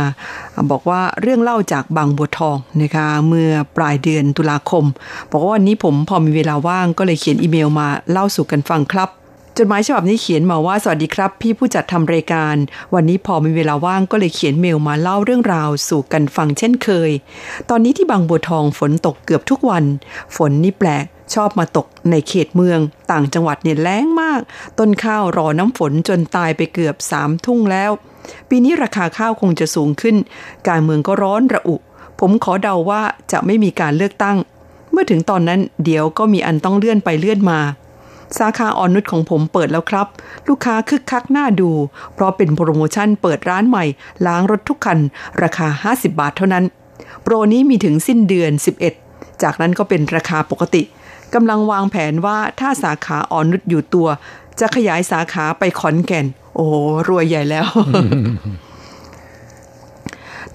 [0.71, 4.85] บอกว่าเรื่องเล่าจากบางบัวทองนะคะเมื่อปลายเดือนตุลาคม
[5.31, 9.09] บอกว่าวันนี้ผมพอมีเวลาว่างก็เลยเขียนอีเมลมาเล่าสู่กันฟังครับ
[9.59, 12.55] จดหมายฉบับนี้เขียนมาว่าสวัสดีครับ พี่ผู้จัดทำรายการ
[12.95, 17.11] วันนี้พอมีเวลาว่างก็เลยเขียนเมลมาเล่าเรื่องราวสู่กันฟังเช่นเคย
[17.71, 19.85] ตอนนี้ที่บางบัวทองฝนตกเกือบทุกวัน
[20.37, 22.79] ฝนนี่แปลก ชอบมาตกในเขตเมือง
[23.11, 24.41] ต่างจังหวัดเนี่ยแล้งมาก
[24.79, 27.91] ต้นข้าวรอน้ำฝนจนตายไปเกือบสามทุ่งแล้ว
[28.49, 30.17] ปีนี้ราคาข้าวคงจะสูงขึ้น
[30.69, 31.77] การเมืองก็ร้อนระอุ
[32.21, 34.37] ผมขอเดาว่าจะไม่มีการเลือกตั้ง
[34.93, 37.61] เมื่อถึงตอนนั้นเดี๋ยวก็มีอันต้องเลื่อนไปเลื่อนมา
[38.39, 40.07] สาขาออนนุชของผมเปิดแล้วครับ
[40.49, 41.71] ลูกค้าคึกคักน่าดู
[42.15, 43.85] เพราะเป็นโปรโมชั่นเปิดร้านใหม่
[44.27, 44.99] ล้างรถทุกคัน
[45.43, 46.65] ราคา 50 บาทเท่านั้น
[47.23, 48.53] โปรนี้มีถึงสิ้นเดือน
[48.97, 50.83] 11 จากนั้นก็เป็นราคาปกติ
[51.35, 54.09] กำลังวางแผนว่าถ้าสาขาอ่อนนุชอยู่ตัว
[54.61, 56.67] จะขยายสาขาไปขอนแก่น โอ้
[57.09, 57.67] รวยใหญ่แล้ว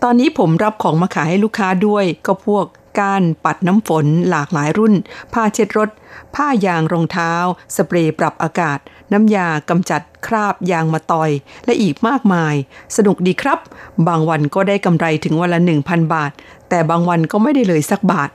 [0.03, 2.65] ตอนนี้ผมรับของมาขายให้ลูกค้าด้วย ก็พวก
[2.99, 4.93] ก้านปัดน้ำฝนหลากหลายรุ่น
[5.33, 5.89] ผ้าเช็ดรถ
[6.35, 7.31] ผ้ายางรองเท้า
[7.75, 8.79] สเปรย์ปรับอากาศ
[9.11, 11.31] น้ำยากำจัดคราบยางมาตอย
[11.65, 12.55] และอีกมากมาย
[12.95, 13.59] สนุกดีครับ
[14.07, 16.31] บางวันก็ได้กำไรถึงวันละหนึ่งพันบาท
[16.69, 18.29] แต่บางวันก็ไม่ได้เลยสักบาท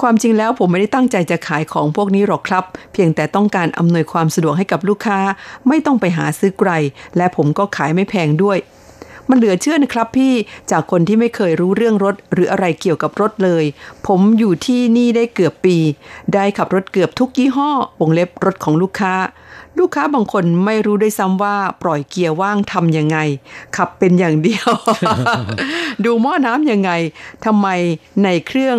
[0.00, 5.18] ความจริงแล้วผมไม่ได้ตั้งใจจะขายของพวกนี้หรอกครับ เพียงแต่ต้องการอำนวยความสะดวกให้กับลูกค้า
[5.68, 6.70] ไม่ต้องไปหาซื้อไกล
[7.16, 8.58] และผมก็ขายไม่แพงด้วย
[9.28, 10.34] มันเหลือเชื่อนะครับพี่
[10.70, 13.64] จากคนที่ไม่เคยรู้เรื่องรถหรืออะไรเกี่ยวกับรถเลย
[14.06, 15.76] ผมอยู่ที่นี่ได้เกือบปี
[16.34, 19.14] ได้ขับรถเกือบทุกยี่ห้อวงเล็บรถของลูกค้า
[19.78, 23.18] ลูกค้าบางคนไม่รู้ด้วยซ้ำว่าปล่อยเกียร์ว่างทำยังไง
[23.76, 24.70] ขับเป็นอย่างเดียว
[26.04, 26.90] ดูหม้อน้ำยังไง
[27.44, 27.68] ทำไม
[28.24, 28.78] ในเครื่อง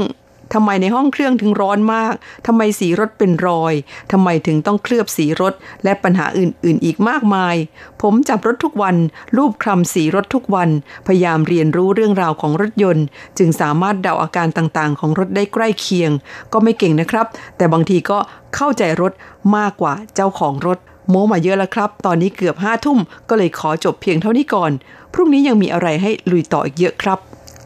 [0.53, 2.13] ทำไมในห้องเครื่องถึงร้อนมาก
[2.47, 3.73] ทำไมสีรถเป็นรอย
[4.11, 7.55] ทำไมถึงต้องเคลือบสีรถ และปัญหาอื่นๆ อีกมากมาย
[8.01, 8.95] ผมจับรถทุกวัน
[9.37, 10.69] รูปคลำสีรถทุกวัน
[11.07, 13.05] พยายามเรียนรู้เรื่องราวของรถยนต์
[13.37, 16.11] จึงสามารถเดาอาการต่างๆ ของรถได้ใกล้เคียง
[16.53, 17.25] ก็ไม่เก่งนะครับ
[17.57, 18.17] แต่บางทีก็
[18.55, 19.13] เข้าใจรถ
[19.57, 20.77] มากกว่าเจ้าของรถ
[21.09, 24.71] โม้มาเยอะแล้วครับ ตอนนี้เกือบห้าทุ่มก็เลยขอจบเพียงเท่านี้ก่อน
[25.13, 27.19] พรุ่งนี้ยังมีอะไรให้ลุยต่ออีกเยอะครับ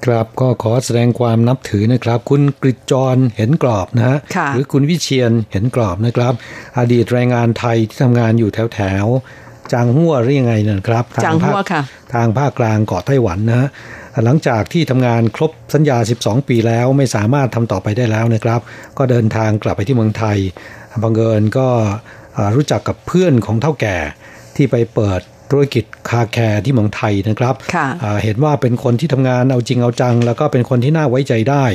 [0.06, 4.18] ครับก็ขอแสดงความนับถือนะครับ คุณกฤษจรเห็นกรอบนะฮะ
[4.54, 6.34] หรือคุณวิเชียนเห็นกรอบนะครับ
[6.80, 9.06] อดีตแรงงานไทยที่ทำงานอยู่แถวแถว
[9.72, 11.82] จางหัวหรือยังไงนะครับจางหัวค่ะ
[12.14, 13.68] ทางภาคกลางเกาะไต้หวันนะฮะ
[14.24, 18.62] หลังจากที่ทำงานครบสัญญา 12 ปีแล้วไม่สามารถทำต่อไปได้แล้วนะครับ
[18.98, 20.38] ก็เดินทางกลับไปที่เมืองไทย
[21.04, 21.68] บังเอิญก็
[22.56, 23.98] รู้จักกับเพื่อนของเท่าแก่
[24.56, 27.56] ที่ไปเปิด ธุรกิจคาแคร์ที่เมืองไทยนะครับ
[28.24, 31.66] เห็นว่าเป็นคนที่ทำงานเอาจริงเอาจัง แล้วก็เป็นคนที่น่าไว้ใจได้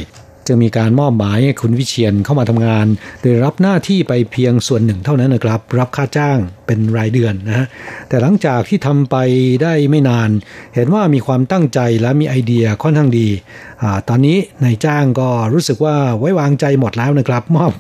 [0.46, 2.86] จึงมีการมอบหมายให้คุณวิเชียนเข้ามาทำงาน
[3.20, 7.66] โดยรับหน้าที่ไปเพียงส่วนหนึ่งเท่านั้นนะครับ รับค่าจ้างเป็นรายเดือนนะฮะ
[8.08, 9.16] แต่หลังจากที่ทำไป
[9.62, 10.30] ได้ไม่นาน
[10.74, 13.28] เห็นว่ามีความตั้งใจและมีไอเดียค่อนข้างดี
[13.71, 13.71] อ
[14.08, 17.72] ตอนนี้นายจ้างก็รู้สึกว่าไว้วางใจหมดแล้วนะครับ มอบ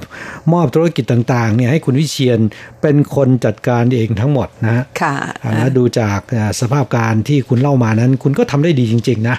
[0.52, 2.40] มอบธุรกิจต่างๆเนี่ยให้คุณวิเชียน
[2.82, 5.16] เป็นคนจัดการเองทั้งหมดนะค่ะ
[5.56, 6.18] แล้วดูจาก
[6.60, 9.36] สภาพการที่คุณเล่ามานั้น คุณก็ทำได้ดีจริง ๆ นะ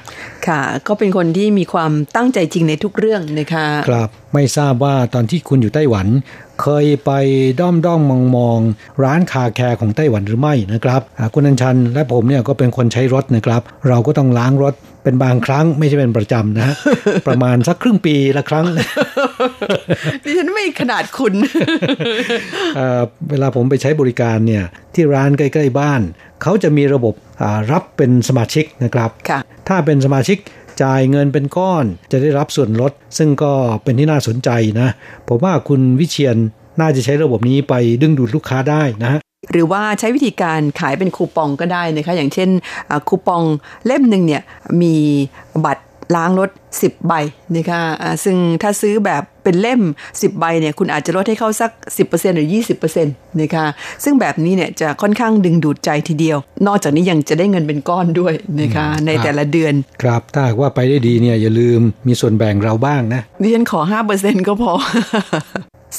[0.48, 6.08] ค่ะ ก็เป็นคนที่มีความตั้งใจจริงในทุกเรื่องนะคะครับไม่ทราบว่าตอนที่คุณอยู่ไต้หวัน
[6.62, 7.12] เคยไป
[7.60, 8.60] ด้อมด้อมมองมอง
[9.04, 11.02] ร้านคาแคร์ของไต้หวันหรือไม่นะครับ
[11.34, 14.74] คุณอัญชันและผมเนี่ยก็เป็นคนใช้รถนะครับ เราก็ต้องล้างรถ
[15.04, 16.76] เป็นบางครั้งไม่ใช่เป็นประจำนะ
[17.28, 18.66] ประมาณสักครึ่งปีละครั้ง
[20.24, 21.34] ดิฉันไม่ขนาดคุณ
[23.30, 24.64] เวลาผมไปใช้บริการเนี่ย
[24.94, 26.02] ที่ร้านใกล้ๆบ้าน
[26.42, 27.14] เขาจะมีระบบ
[27.72, 29.10] รับเป็นสมาชิกนะครับ
[29.68, 30.38] ถ้าเป็นสมาชิก
[30.84, 34.50] จ่ายเงินเป็นก้อนจะได้รับส่วนลด ซึ่งก็เป็นที่น่าสนใจ
[34.82, 34.90] นะ
[35.28, 36.38] ผมว่าคุณวิเชียน
[36.80, 39.20] น่าจะใช้ระบบนี้ไปดึงดูดลูกค้าได้นะ
[39.52, 42.50] หรือว่าใช้วิธีการขายเป็นคูปองก็ได้นะคะ อย่างเช่น
[43.10, 43.44] คูปอง
[43.86, 44.42] เล่มหนึ่งเนี่ย
[44.82, 44.96] มี
[45.66, 45.84] บัตร
[46.16, 47.14] ล้างรถ 10 ใบ
[47.56, 47.82] นะคะ
[48.24, 51.72] ซึ่งถ้าซื้อแบบเป็นเล่ม 10 ใบเนี่ยคุณอาจจะลดให้เขาสัก
[52.04, 52.50] 10%หรือ
[52.94, 53.66] 20%นะคะ
[54.04, 63.80] ซึ่งแบบนี้เนี่ยจะค่อนข้างดึงดูดใจทีเดียว นอกจากนี้ยังจะได้เงินเป็นก้อนด้วยนะคะในแต่ละเดือน ครับถ้าว่าไปได้ดีเนี่ยอย่าลืมมีส่วนแบ่งเราบ้างนะดิฉันขอ
[64.14, 64.74] 5%ก็พอ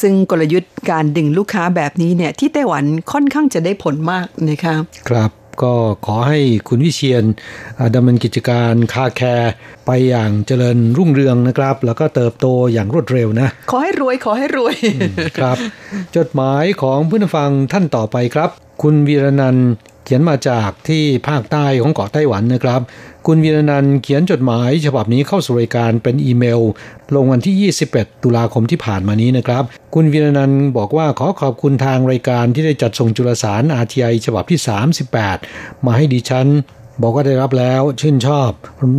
[0.01, 4.75] ซึ่งกลยุทธ์การดึงลูกค้าแบบนี้เนี่ยที่ไต้หวันค่อนข้างจะได้ผลมากนะคะ
[5.09, 5.31] ครับ
[5.63, 5.75] ก็
[6.07, 7.25] ขอให้คุณวิเชียน
[7.95, 9.53] ดำเนินกิจการคาแคร์
[9.87, 14.77] ไปอย่างเจริญรุ่งเรืองนะครับ แล้วก็เติบโตอย่างรวดเร็วนะ ขอให้รวยขอให้รวย
[15.39, 15.57] ครับ
[16.17, 18.51] จดหมายของผู้ฟังท่านต่อไปครับ
[18.83, 19.57] คุณวีรนัน
[20.05, 22.81] เขียนมาจากที่ภาคใต้ของเกาะไต้หวันนะครับ
[23.27, 26.61] คุณวีรนันเขียนจดหมายฉบับนี้เข้าสู่รายการเป็นอีเมล
[27.15, 29.63] ลงวันที่ 21 ตุลาคมที่ผ่านมานี้นะครับ
[29.95, 34.59] คุณวีรนันบอกว่าขอขอบคุณทางรายการที่ได้จัดส่งจุลสาร RTI ฉบับที่
[35.23, 36.47] 38 มาให้ดิฉัน
[37.03, 38.51] บอกว่าได้รับแล้วชื่นชอบ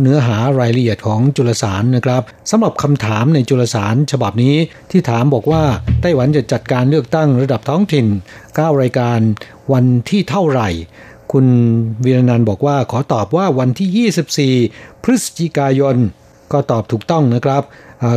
[0.02, 4.56] เนื้อหารายละเอียดของจุลสารนะครับสำหรับคำถามในจุลสารฉบับนี้
[4.90, 5.62] ที่ถามบอกว่า
[6.00, 8.06] ไต้หวันจะจัดการเลือกตั้งระดับท้องถิ่น
[8.44, 9.18] 9 รายการ
[9.72, 10.68] วันที่เท่าไหร่
[11.32, 11.46] คุณ
[12.04, 15.96] วีรนันบอกว่าขอตอบว่าวันที่ 24 พฤศจิกายน
[16.52, 17.62] ก็ตอบถูกต้องนะครับ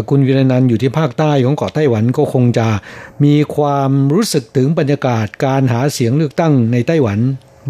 [0.10, 2.68] คุณวีรนันอยู่ที่ภาคใต้ของเกาะไต้หวันก็คงจะ
[3.24, 7.20] มีความรู้สึกถึงบรรยากาศการหาเสียงเลือกตั้งในไต้หวัน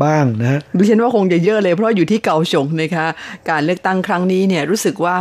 [0.06, 3.06] บ้างนะดิฉันว่าคงจะเยอะเลยเพราะอยู่ที่เกาฉงนะคะ
[3.50, 5.18] การเลือกตั้งครั้งนี้เนี่ยรู้สึกว่า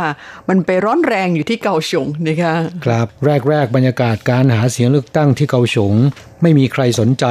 [0.49, 2.53] มันไปร้อนแรงอยู่ที่เกาฉงนะคะ
[2.85, 3.07] ครับ
[3.49, 5.93] แรก ๆ บรรยากาศการหาเสียงเลือกตั้งที่เกาฉง
[6.41, 7.25] ไม่มีใครสนใจ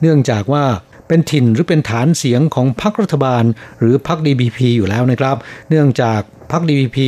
[0.00, 0.64] เนื่องจากว่า
[1.08, 3.44] เป็นถิ่นหรือเป็นฐานเสียงของพรรครัฐบาล
[3.80, 5.36] หรือพรรค DPP อยู่แล้วนะครับ
[5.70, 6.20] เนื่องจาก
[6.52, 6.98] พรรค DPP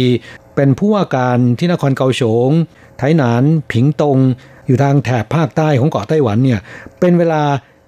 [0.56, 2.50] เป็นผู้ว่าการที่นครเกาฉง
[2.98, 4.18] ไทหนาน ผิงตง
[4.66, 6.60] อยู่ทางแถบภาคใต้ของเกาะไต้หวันเนี่ย
[7.00, 7.42] เป็นเวลา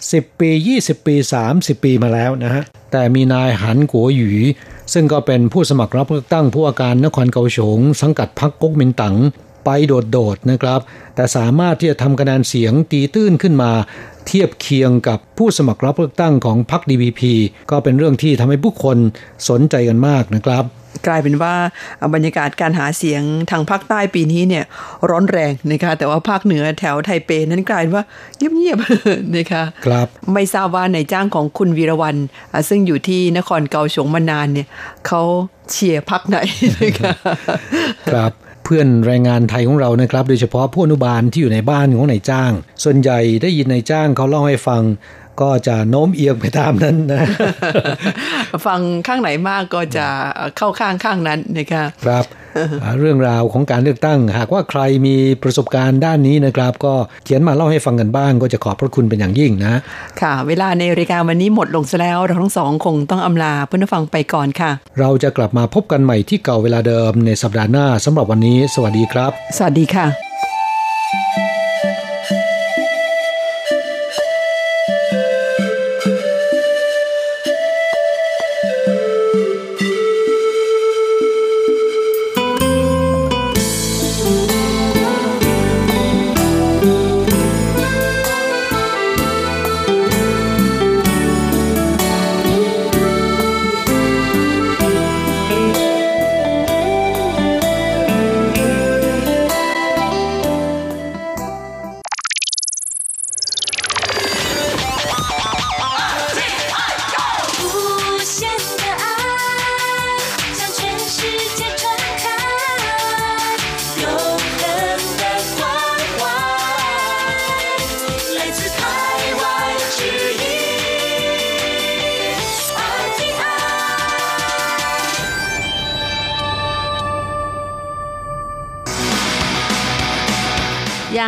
[0.09, 1.15] 10 ปี 20 ปี
[1.51, 4.31] 30 ปีมาแล้วนะฮะ แต่มีนายหันกัวหยี
[4.93, 9.17] ซึ่งก็เป็นผู้สมัครรับเลือกตั้งผู้ว่าการนครเกาสงสังกัดพรรคก๊กมินตั๋ง
[9.65, 9.69] ไป
[10.13, 10.81] โดดๆนะครับ
[11.15, 13.71] แต่สามารถที่จะทำคะแนนเสียงตีตื้นขึ้นมา
[14.27, 17.33] เทียบเคียงกับผู้สมัครรับเลือกตั้งของพรรคดีพีพี
[17.71, 18.99] ก็เป็นเรื่องที่ทำให้ผู้คน
[19.49, 20.65] สนใจกันมากนะครับ
[21.07, 21.55] กลายเป็นว่า
[22.15, 24.65] บรรยากาศการหาเสียงทางภาคใต้ปีนี้เนี่ย
[25.11, 28.05] ร้อนแรงนะคะแต่ว่าภาคเหนือแถวไทเปนั้นกลายเป็นว่า
[28.37, 32.17] เงียบๆนะคะครับไม่ทราบว่าในจ้างของคุณวีรวัน
[32.69, 34.69] ซึ่งอยู่ที่นครเกาสงมานานเนี่ย
[35.07, 35.23] เขา
[35.71, 36.39] เชียร์พักไหน
[36.83, 37.13] นะคะ
[38.13, 42.53] ครับเพื่อนแรงงานไทยของเรานะครับ โดยเฉพาะผู้อนุบาลที่อยู่ในบ้านของนายจ้าง
[42.85, 44.83] ส่วนใหญ่ได้ยินนายจ้างเขาเล่าให้ฟัง
[45.41, 47.29] ก็จะโน้มเอียงไปตามนั้นนะ
[48.67, 50.07] ฟังข้างไหนมากก็จะ
[50.57, 52.25] เข้าข้างข้างนั้นนะคะครับ
[53.01, 59.75] เรื่องราวของการเลือกตั้ง หากว่าใครมีประสบการณ์ด้านนี้นะครับ ก็เขียนมาเล่าให้ฟังกันบ้าง ก็จะขอบพระคุณเป็นอย่างยิ่งนะ
[60.21, 70.30] ค่ะ เวลาในรายการวันนี้หมดลงซะแล้วเราทั้งสองคงต้องอำลาเพื่อนผู้ฟังไปก่อนค่ะ เราจะกลับมาพบกันใหม่ที่เก่าเวลาเดิมในสัปดาห์หน้าสำหรับวันนี้ สวัสดีครับ สวัสดีค่ะ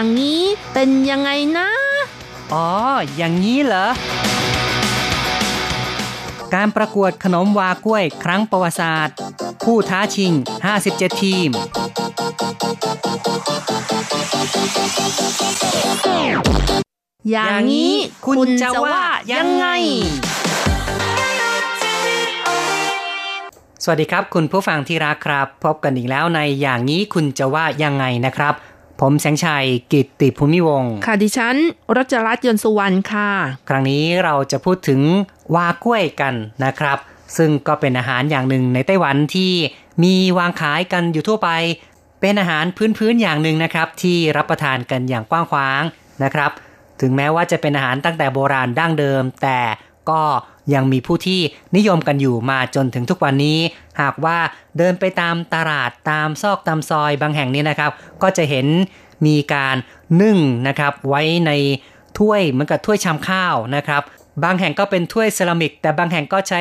[0.02, 1.68] อย่างนี้เป็นยังไงนะ
[2.52, 2.68] อ๋อ
[3.16, 3.86] อย่างนี้เหรอ
[6.54, 9.16] การประกวดขนมวากล้วยครั้งประวัติศาสตร์
[9.64, 10.32] ผู้ท้าชิง
[10.76, 11.50] 57 ทีม
[17.30, 17.94] อย่างนี้
[18.26, 19.00] คุณจะว่า
[19.32, 19.66] ยังไง
[23.84, 28.54] สวัสดีครับ คุณผู้ฟังที่รักครับ พบกันอีกแล้วในอย่างนี้คุณจะว่ายังไงนะครับ
[29.00, 31.57] ผมแสงชัยกิตติภูมิวงศ์ค่ะดิฉัน
[31.96, 33.31] รัชรัตน์ยนต์สุวรรณค่ะ
[33.68, 35.00] ครั้งนี้เราจะพูดถึง
[35.55, 36.98] วากล้วยกันนะครับ
[37.37, 39.52] ซึ่งก็เป็นอาหารอย่างหนึ่งในไต้หวันที่
[40.02, 41.48] มีวางขายกันอยู่ทั่วไป
[42.20, 42.64] เป็นอาหาร
[42.98, 45.83] พื้นๆอย่างหนึ่งนะครับ ที่รับประทานกันอย่างกว้างขวาง
[46.24, 46.50] นะครับ
[47.00, 49.61] ถึงแม้ว่าจะเป็นอาหารตั้งแต่โบราณดั้งเดิม แต่
[50.11, 50.22] ก็
[50.74, 51.40] ยังมีผู้ที่
[51.76, 53.59] นิยมกันอยู่มาจนถึงทุกวันนี้
[54.00, 54.38] หากว่า
[54.78, 57.90] เดินไปตามตลาดตามซอกตามซอยบางแห่งนี้นะครับ
[58.22, 58.66] ก็จะเห็น
[59.26, 59.76] มีการ
[60.22, 61.50] นึ่งนะครับไว้ใน
[62.18, 64.02] ถ้วยเหมือนกับถ้วยชามข้าวนะครับ
[64.44, 66.61] บางแห่งก็เป็นถ้วยเซรามิก แต่บางแห่งก็ใช้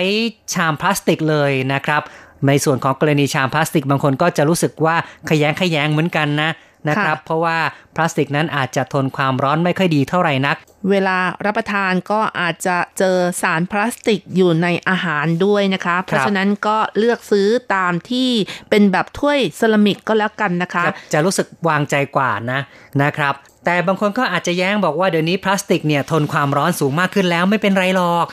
[0.54, 2.02] ชามพลาสติกเลยนะครับ
[2.48, 4.96] ในส่วนของกรณีชามพลาสติกบางคนก็จะรู้สึกว่า
[5.30, 6.52] ขยงขยงเหมือนกันนะ
[6.90, 7.58] นะครับ เพราะว่า
[7.96, 10.58] พลาสติกนั้นอาจจะทนความร้อนไม่ค่อยดีเท่าไหร่นัก
[10.90, 18.30] เวลารับประทานก็อาจจะเจอสารพลาสติกอยู่ในอาหารด้วยนะคะ เพราะฉะนั้นก็เลือกซื้อตามที่
[18.70, 22.60] เป็นแบบถ้วยเซรามิกก็แล้วกันนะคะจะจะรู้สึกวางใจกว่านะ
[23.04, 28.28] นะครับ แต่บางคนก็อาจจะแย้งบอกว่าเดี๋ยวนี้พลาสติกเนี่ยทนความร้อนสูงมากขึ้นแล้วไม่เป็นไรหรอก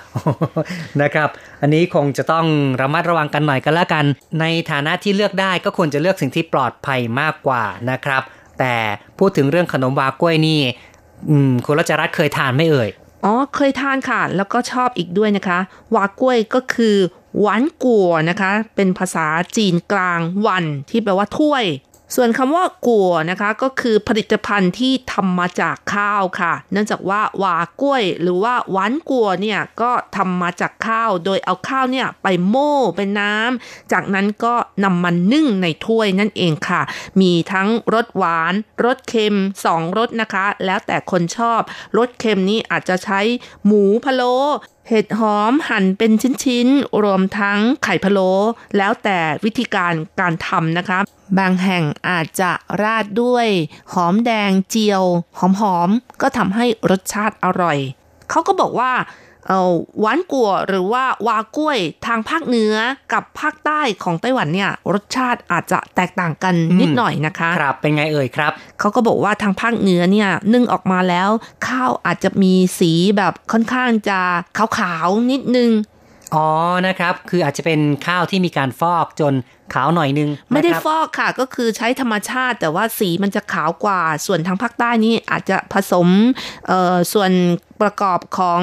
[1.03, 1.29] นะครับ
[1.63, 2.47] อันนี้คงจะต้อง
[2.81, 4.05] ระมัดระวังกันหน่อยกันแล้วกัน
[4.41, 8.23] ในฐานะที่เลือกได้ก็ควรจะเลือกสิ่งที่ปลอดภัยมากกว่านะครับ
[8.59, 8.77] แต่
[9.19, 10.61] พูดถึงเรื่องขนมวากล้วยนี่
[11.31, 12.89] อืมคุณรัชรัตน์เคยทานไม่เอ่ย
[13.25, 15.59] อ๋อเคยทานค่ะ แล้วก็ชอบอีกด้วยนะคะ
[15.95, 16.97] วากล้วยก็คือ
[17.41, 19.27] หวานกัวนะคะ เป็นภาษา
[19.57, 21.65] จีนกลางวันที่แปลว่าถ้วย
[22.17, 36.83] ส่วนคำว่ากัวนะคะก็คือผลิตภัณฑ์ที่ทำมาจากข้าวค่ะ เนื่องจากว่าวากล้วย หรือว่าหวานกัวเนี่ยก็ทำมาจากข้าว โดยเอาข้าวเนี่ยไปโม่เป็นน้ำจากนั้นก็นำมันนึ่งในถ้วยนั่นเองค่ะ
[37.21, 41.61] มีทั้งรสหวานรสเค็มสองรสนะคะ แล้วแต่คนชอบ
[41.99, 43.21] รสเค็มนี่อาจจะใช้
[43.67, 44.37] หมูพะโล้
[44.89, 46.13] เห็ดหอมหั่นเป็น
[46.45, 48.33] ชิ้นๆ รวมทั้งไข่พะโล้
[48.77, 50.99] แล้วแต่วิธีการการทำนะคะ
[51.39, 53.47] บางแห่งอาจจะราดด้วย
[53.93, 55.05] หอมแดงเจียว
[55.39, 57.79] หอมๆ ก็ทำให้รสชาติอร่อย
[58.31, 58.93] เขาก็บอกว่า
[60.01, 62.75] หวานกัวหรือว่าวากล้วยทางภาคเหนือ
[63.13, 71.29] กับภาคใต้ของไต้หวันเนี่ยรสชาติอาจจะแตกต่างกันนิดหน่อยนะคะครับเป็นไงเอ่ยครับเขาก็บอกว่าทางภาคเหนือเนี่ยนึ่งออกมาแล้ว
[71.69, 74.21] ข้าวอาจจะมีสีแบบค่อนข้างจะ
[74.79, 75.71] ขาวๆนิดนึง
[76.35, 76.49] อ๋อ
[76.87, 79.35] นะครับ คืออาจจะเป็นข้าวที่มีการฟอกจน
[79.75, 86.09] ขาวหน่อยนึง ไม่ได้นะครับฟอกค่ะ ก็คือใช้ธรรมชาติ แต่ว่าสีมันจะขาวกว่า ส่วนทางภาคใต้นี่อาจจะผสม
[86.67, 87.31] เอ่อส่วน
[87.83, 88.61] ประกอบของ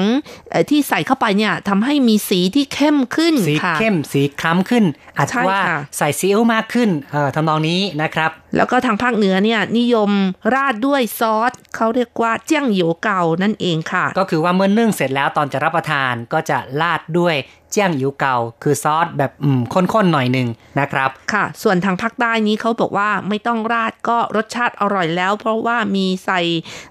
[0.50, 4.84] เอ่อที่ใส่เข้าไปเนี่ยทำให้มีสีที่เข้มขึ้นสีค่ะเข้มสีคล้ำขึ้น
[5.16, 10.10] อาจใช่จะว่าค่ะใส่ซีอิ๊วมากขึ้นเอ่อทำนองนี้นะครับ แล้วก็ทางภาคเหนือเนี่ยนิยม
[10.54, 17.36] ราดด้วยซอสเขาเรียกว่าเจี้ยงเหยวเก่านั่นเองค่ะ ก็คือว่าเมื่อนึ่งเสร็จแล้วตอนจะรับประทานก็จะราดด้วย
[17.72, 20.48] เจียงอิ๋วเกาคือซอสแบบอืมข้นๆหน่อยหนึ่ง
[20.80, 26.40] นะครับ ค่ะ ส่วนทางภาคใต้นี้เขาบอกว่าไม่ต้องราดก็รสชาติอร่อยแล้ว เพราะว่ามีใส่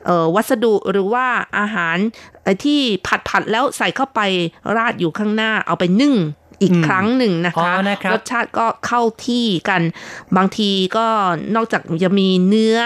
[0.05, 1.25] เอ่อวัสดุหรือว่า
[1.57, 2.14] อาหารเอ่อ
[2.63, 4.19] ที่ผัดผัดๆแล้วใส่เข้าไป
[4.77, 6.15] ราดอยู่ข้างหน้าเอาไปนึ่ง
[6.61, 9.81] อีกอืมครั้งหนึ่งนะคะอ๋อนะครับรสชาติก็เข้าที่กัน
[10.37, 11.07] บางทีก็
[11.55, 12.79] นอกจากจะมีเนื้อ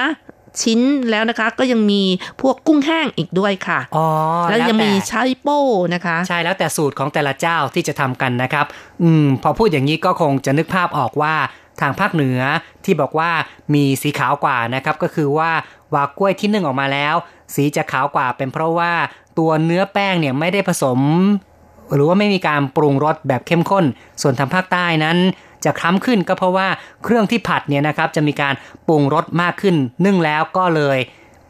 [0.61, 0.79] ชิ้น
[1.09, 2.01] แล้วนะคะก็ยังมี
[2.41, 4.07] พวกกุ้งแห้งอีกด้วยค่ะอ๋อ
[4.49, 5.59] แล้วยังมีแต่ไชโป้
[5.93, 8.65] นะคะ ใช่แล้วแต่สูตรของแต่ละเจ้าที่จะทำกันนะครับ
[9.03, 11.35] อืมพอพูดอย่างนี้ก็คงจะนึกภาพออกว่า
[11.81, 12.39] ทางภาคเหนือ
[12.85, 13.31] ที่บอกว่า
[13.73, 15.51] มีสีขาวกว่านะครับ ก็คือว่า
[15.95, 17.15] วากล้วยที่นึ่งออกมาแล้ว
[17.55, 18.91] สีจะขาวกว่าเป็นเพราะว่า
[19.39, 20.99] ตัวเนื้อแป้งเนี่ยไม่ได้ผสม
[21.93, 23.85] หรือว่าไม่มีการปรุงรสแบบเข้มข้น
[24.21, 25.17] ส่วนทางภาคใต้นั้น
[25.65, 26.67] จะคล้ำขึ้นก็เพราะว่า
[27.03, 28.53] เครื่องที่ผัดเนี่ยนะครับจะมีการ
[28.87, 29.75] ปรุงรสมากขึ้น
[30.05, 30.97] นึ่งแล้วก็เลย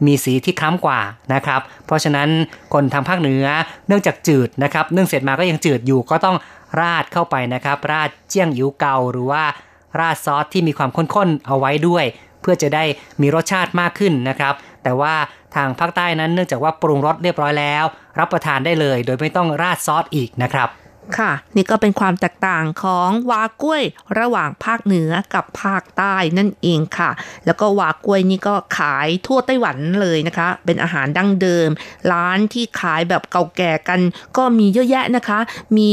[0.06, 1.00] มีสีที่คล้ำกว่า
[1.34, 2.28] นะครับ เพราะฉะนั้น
[2.72, 3.46] คนทางภาคเหนือ
[3.86, 6.36] เนื่องจากจืดนะครับนึ่งเสร็จมาก็ยังจืดอยู่ก็ต้อง
[6.80, 9.44] ราดเข้าไปนะครับ ราดเจี้ยงอิ๋วเกาหรือว่า
[9.98, 12.04] ราดซอสที่มีความข้นๆเอาไว้ด้วย
[12.40, 12.84] เพื่อจะได้
[13.20, 15.14] มีรสชาติมากขึ้นนะครับ แต่ว่า
[15.56, 17.84] ทางภาคใต้นั้นเนื่องจากว่าปรุงรสเรียบร้อยแล้ว
[18.18, 20.68] รับประทานได้เลย โดยไม่ต้องราดซอสอีกนะครับ
[21.18, 23.82] ค่ะ นี่ก็เป็นความแตกต่างของวากล้วย
[24.18, 27.10] ระหว่างภาคเหนือกับภาคใต้นั่นเองค่ะ
[27.46, 31.68] แล้วก็วากล้วยนี่ก็ขายทั่วไต้หวันเลยนะคะ เป็นอาหารดั้งเดิม
[32.12, 34.00] ร้านที่ขายแบบเก่าแก่กัน
[34.36, 35.38] ก็มีเยอะแยะนะคะ
[35.76, 35.92] มี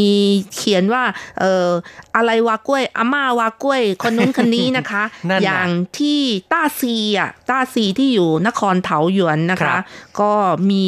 [0.54, 1.04] เขียนว่า
[1.40, 1.70] เอ่อ
[2.16, 9.82] อะไรวากล้วยอาม่าวากล้วยคนนู้นคนนี้นะคะนั่นน่ะอย่างที่ต้าซีอะต้าซีที่อยู่นครเถาหยวนนะครัคะบ
[10.20, 10.32] ก็
[10.72, 10.86] มี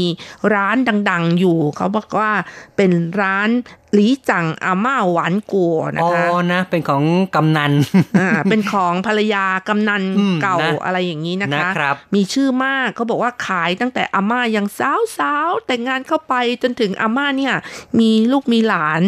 [0.54, 0.78] ร้าน
[1.10, 2.32] ดัง ๆอยู่เขาบอกว่า
[2.76, 3.50] เป็นร้าน
[3.94, 7.04] หลีจังอาม่าหวานกัวนะอ๋อคะนะ เป็นของ
[7.36, 7.74] กำนัน
[8.20, 16.34] อ่าเป็นของภรรยากำนันอืมเก่านะอะไรอย่างนี้นะคะนะครับมีชื่อมากเขาบอกว่าขายตั้งแต่อาม่ายังสาวสาวๆแต่งงานเข้าไป
[16.64, 17.54] จนถึงอาม่าเนี่ย
[18.00, 19.02] มีลูกมีหลาน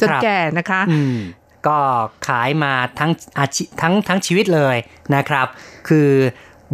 [0.00, 1.16] จนแก่นะคะอืม
[1.66, 1.78] ก็
[2.28, 4.76] ขายมาทั้งอาชีทั้งทั้งชีวิตเลย
[5.14, 5.46] นะครับ
[5.88, 6.10] คือ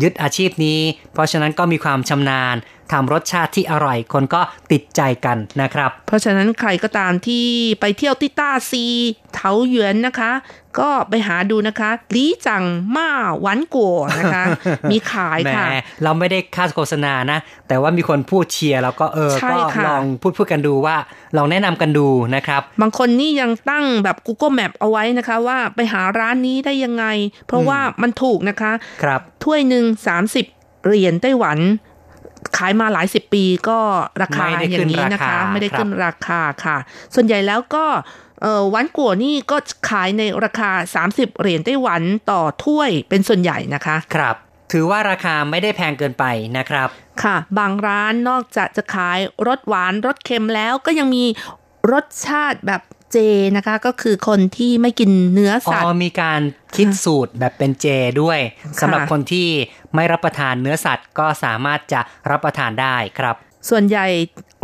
[0.03, 0.81] ยึดอาชีพนี้
[1.13, 2.57] เพราะฉะนั้นก็มีความชำนาญ
[2.93, 4.41] ทำรสชาติที่อร่อย คนก็
[4.73, 7.47] ติดใจกันนะครับ เพราะฉะนั้นใครก็ตามที่
[7.81, 8.85] ไปเที่ยวที่ต้าซี
[9.35, 10.33] เถาหยวนนะคะ
[10.79, 12.65] ก็ไปหาดูนะคะหลีจัง
[12.97, 13.09] ม่า
[13.41, 14.45] หวานกัวนะคะ
[14.91, 15.67] มีขายแหมค่ะ
[16.03, 17.39] เราไม่ได้ค่าโฆษณานะ
[17.69, 20.97] แต่ว่ามีคนพูดเชียร์แล้วก็เออใช่ก็ค่ะลองพูดพูดกันดูว่า
[21.37, 27.05] ลองแนะนำกันดูนะครับ บางคนนี่ยังตั้งแบบ Google Map เอาไว้นะคะ ว่าไปหาร้านนี้ได้ยังไง
[27.47, 28.73] เพราะว่ามันถูกนะคะ
[29.03, 29.85] ครับถ้วยหนึ่ง
[30.37, 31.59] 30เหรียญไต้หวัน
[32.57, 33.79] ขายมาหลายสิบปีก็
[34.23, 36.77] ราคาไม่ได้อขึ้นย่างนี้นะราคะคาไม่ได้ครับขึ้นราคาค่ะ
[37.15, 37.87] ส่วนใหญ่แล้วก็
[38.43, 39.57] เอ่อหวันกัวนี่ก็
[39.91, 40.71] ขายในราคา
[41.07, 44.37] 30 เหรียญไต้หวันต่อถ้วยเป็นส่วนใหญ่นะคะ ครับ
[44.73, 46.25] ถือว่าราคาไม่ได้แพงเกินไป
[46.59, 46.89] นะครับ
[47.23, 49.19] ค่ะ บางร้านนอกจากจะขาย
[49.49, 51.25] รสหวานรสเค็มแล้วก็ยังมี
[51.93, 52.83] รสชาติแบบ
[53.13, 53.19] เจ
[53.57, 56.41] นะคะ ก็คือคนที่ไม่กินเนื้ออ๋สัตว์อมีการ
[56.77, 57.87] คิดสูตรแบบเป็นเจ
[58.23, 58.39] ด้วย
[58.81, 59.49] สำหรับคนที่
[59.95, 62.01] ไม่รับประทานเนื้อสัตว์ก็สามารถจะ
[62.31, 63.37] รับประทานได้ครับ
[63.69, 64.07] ส่วนใหญ่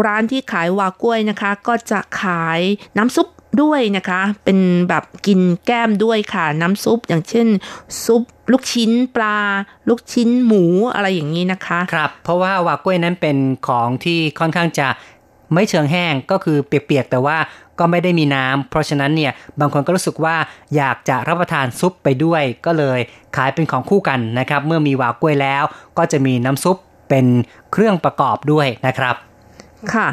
[0.06, 2.60] ร้านที่ขายวากล้วยนะคะ ก็จะขาย
[2.98, 3.28] น้ำซุป
[3.62, 7.46] ด้วยนะคะ เป็นแบบกินแก้มด้วยค่ะ น้ำซุปอย่างเช่น
[8.04, 8.22] ซุป
[8.52, 9.38] ลูกชิ้นปลา
[9.88, 13.36] ลูกชิ้นหมูอะไรอย่างนี้นะคะ ครับ เพราะว่าวากล้วยนั้นเป็น
[13.68, 14.88] ของที่ค่อนข้างจะ
[15.54, 17.36] ไม่เชิงแห้งก็คือเปียกๆแต่ว่า
[17.78, 20.36] ก็ไม่ได้มีน้ำเพราะฉะนั้นเนี่ยบางคนก็รู้สึกว่า
[20.76, 22.98] อยากจะรับประทานซุปไปด้วยก็เลย
[23.36, 25.64] ขายเป็นของคู่กันนะครับ เมื่อมีวากล้วยแล้ว
[25.98, 26.76] ก็จะมีน้ำซุป
[27.08, 27.26] เป็น
[27.72, 29.16] เครื่องประกอบด้วยนะครับ
[29.94, 30.08] ค่ะ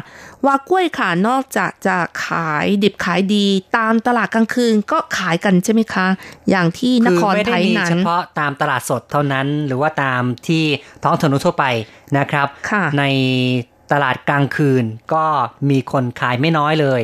[0.46, 6.06] วากล้วยค่ะนอกจากจะขายดิบขายดีตามตลาดกลางคืนก็ขายกันใช่ไหมคะ
[6.50, 10.64] อย่างที่นคือครไม่ไทได้ยมีนั้เฉนพาะตามตลาดสดเท่านั้น หรือว่าตามที่
[11.02, 11.64] ท้องถนนทั่วไป
[12.18, 13.04] นะครับค่ะใน
[13.92, 14.84] ตลาดกลางคืน
[15.14, 15.24] ก็
[15.70, 17.02] มีคนขายไม่น้อยเลย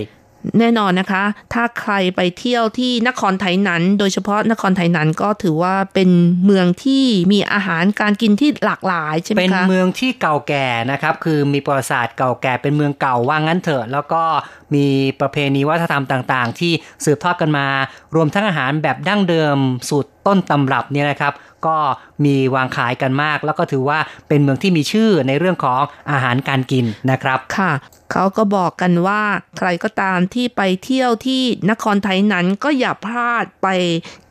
[0.59, 6.11] แน่นอนนะคะ ถ้าใครไปเที่ยวที่นครไทยนั้น โดยเฉพาะนครไทยนั้นก็ถือว่าเป็น
[6.45, 14.23] เมืองที่มีอาหารการกินที่หลากหลายใช่ไหมเป็นคะเมืองที่เก่าแก่นะครับ คือมีประวัติศาสตร์เก่าแก่เป็นเมืองเก่าว่างั้นเถอะ แล้วก็
[14.75, 14.87] มี
[15.21, 16.73] ประเพณีวัฒนธรรมต่าง ๆ ที่
[17.05, 17.67] สืบทอดกันมา
[18.15, 19.57] รวมทั้งอาหารแบบดั้งเดิม
[19.89, 21.33] สูตรต้นตำรับเนี่ยนะครับ
[21.67, 21.77] ก็
[22.25, 23.99] มีวางขายกันมาก แล้วก็ถือว่า
[24.29, 27.73] เป็นเมืองที่มีชื่อในเรื่องของอาหารการกินนะครับค่ะ
[28.13, 29.23] เขาก็บอกกันว่า
[29.59, 33.69] ใครก็ตามที่ไปเที่ยวที่นครไทยนั้นก็อย่าพลาดไป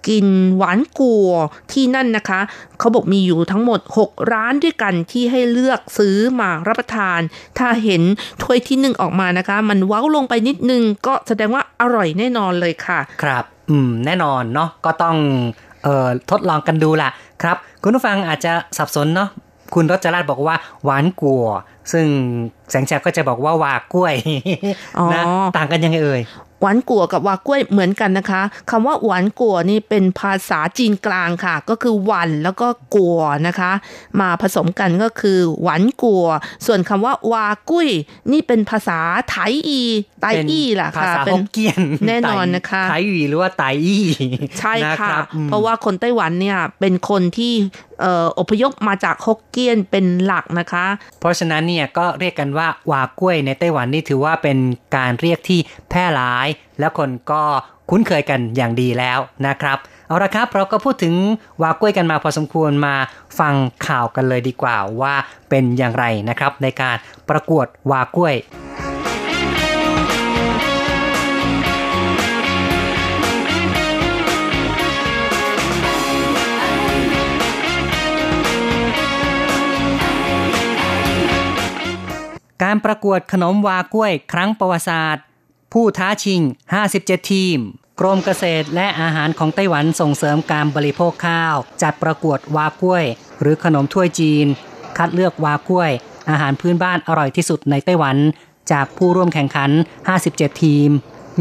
[0.07, 0.27] กิน
[0.57, 1.31] หวานกัว
[1.71, 2.41] ที่นั่นนะคะ
[2.79, 7.19] เขาบอกมีอยู่ทั้งหมด 6 ร้านด้วยกันที่ให้เลือกซื้อมารับประทาน
[7.57, 8.01] ถ้าเห็น
[8.41, 15.17] ถ้วยที่หนึ่งออกมานะคะ มันเว้าลงไปนิดนึงก็แสดงว่าอร่อยแน่นอนเลยค่ะ ครับ อืม แน่นอนเนาะก็ต้อง
[15.83, 17.09] เอ่อทดลองกันดูล่ะ
[17.41, 19.29] ครับ คุณผู้ฟังอาจจะสับสนเนาะ
[19.75, 21.45] คุณรจราชบอกว่าหวานกัว
[21.91, 22.05] ซึ่ง
[22.69, 24.15] แสงแฉกก็จะบอกว่าหวากกล้วย
[24.97, 25.23] อ๋อนะ
[25.57, 26.21] ต่างกันยังไงเอ่ย
[26.61, 33.71] หวานกัวกับวากล้วยเหมือนกันนะคะคำว่าหวานกัวนี่เป็นภาษาจีนกลางค่ะ ก็คือหวันแล้วก็กัวนะคะ
[34.19, 36.25] มาผสมกันก็คือหวานกัว
[36.65, 37.87] ส่วนคำว่าวากุ้ย
[38.31, 38.99] นี่เป็นภาษา
[39.29, 39.81] ไทยอี
[40.21, 44.05] ไตอี้ล่ะภาค่ะษาเป็ฮนกเกี้ยนแน่นอนนะคะไทยหวีหรือว่าไตอี้
[44.59, 47.53] ใช่นค่ะรับอืมเพราะว่าคนไต้หวันเนี่ยเป็นคนที่
[47.90, 50.85] เอ่ออพยพมาจากฮกเกี้ยนเป็นหลักนะคะ
[51.19, 54.57] เพราะฉะนั้นเนี่ยก็เรียกกันว่าวากล้วยในไต้หวันนี่ถือว่าเป็น
[54.95, 56.47] การเรียกที่แพร่หลาย
[56.79, 57.43] และคนก็
[57.89, 59.77] คุ้นเคยกันอย่างดีแล้วนะครับ
[60.07, 61.15] เอาละครับเราก็พูดถึง
[61.61, 62.95] วากล้วยกันมาพอสมควรมา
[63.39, 63.53] ฟัง
[63.87, 65.13] ข่าวกันเลยดีกว่าว่า
[65.49, 66.95] เป็นอย่างไรนะครับ ในการ
[67.29, 68.35] ประกวดวากล้วย
[82.63, 85.23] การประกวดขนมวากล้วยครั้งประวัติศาสตร์
[85.73, 86.41] ผู้ท้าชิง
[86.85, 87.57] 57 ทีม
[87.99, 93.05] กรมเกษตรและอาหารของไต้หวันส่งเสริมการบริโภคข้าว จัดประกวดวากล้วย
[93.41, 94.45] หรือขนมถ้วยจีน
[94.97, 95.91] คัดเลือกวากล้วย
[96.29, 98.17] อาหารพื้นบ้านอร่อยที่สุดในไต้หวัน
[98.71, 99.71] จากผู้ร่วมแข่งขัน
[100.17, 100.89] 57 ทีม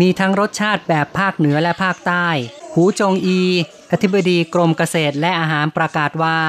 [0.00, 2.28] มีทั้งรสชาติแบบภาคเหนือและภาคใต้
[2.74, 3.40] หูจงอี
[3.92, 6.40] อธิบดีกรมเกษตรและอาหารประกาศว่า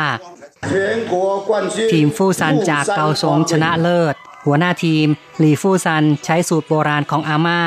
[1.91, 4.15] ทีมฟู่ซันจากเกาสงชนะเลิศ
[4.45, 5.07] หัวหน้าทีม
[5.43, 7.61] ลีฟูซันใช้สูตรโบราณของอาม่า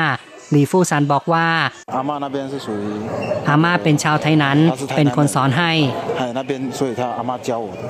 [0.55, 1.47] ลีฟูซันบอกว่า
[1.95, 2.01] อา
[3.63, 4.57] ม่าเป็นชาวไทยนั้น
[4.95, 5.71] เป็นคนสอนให้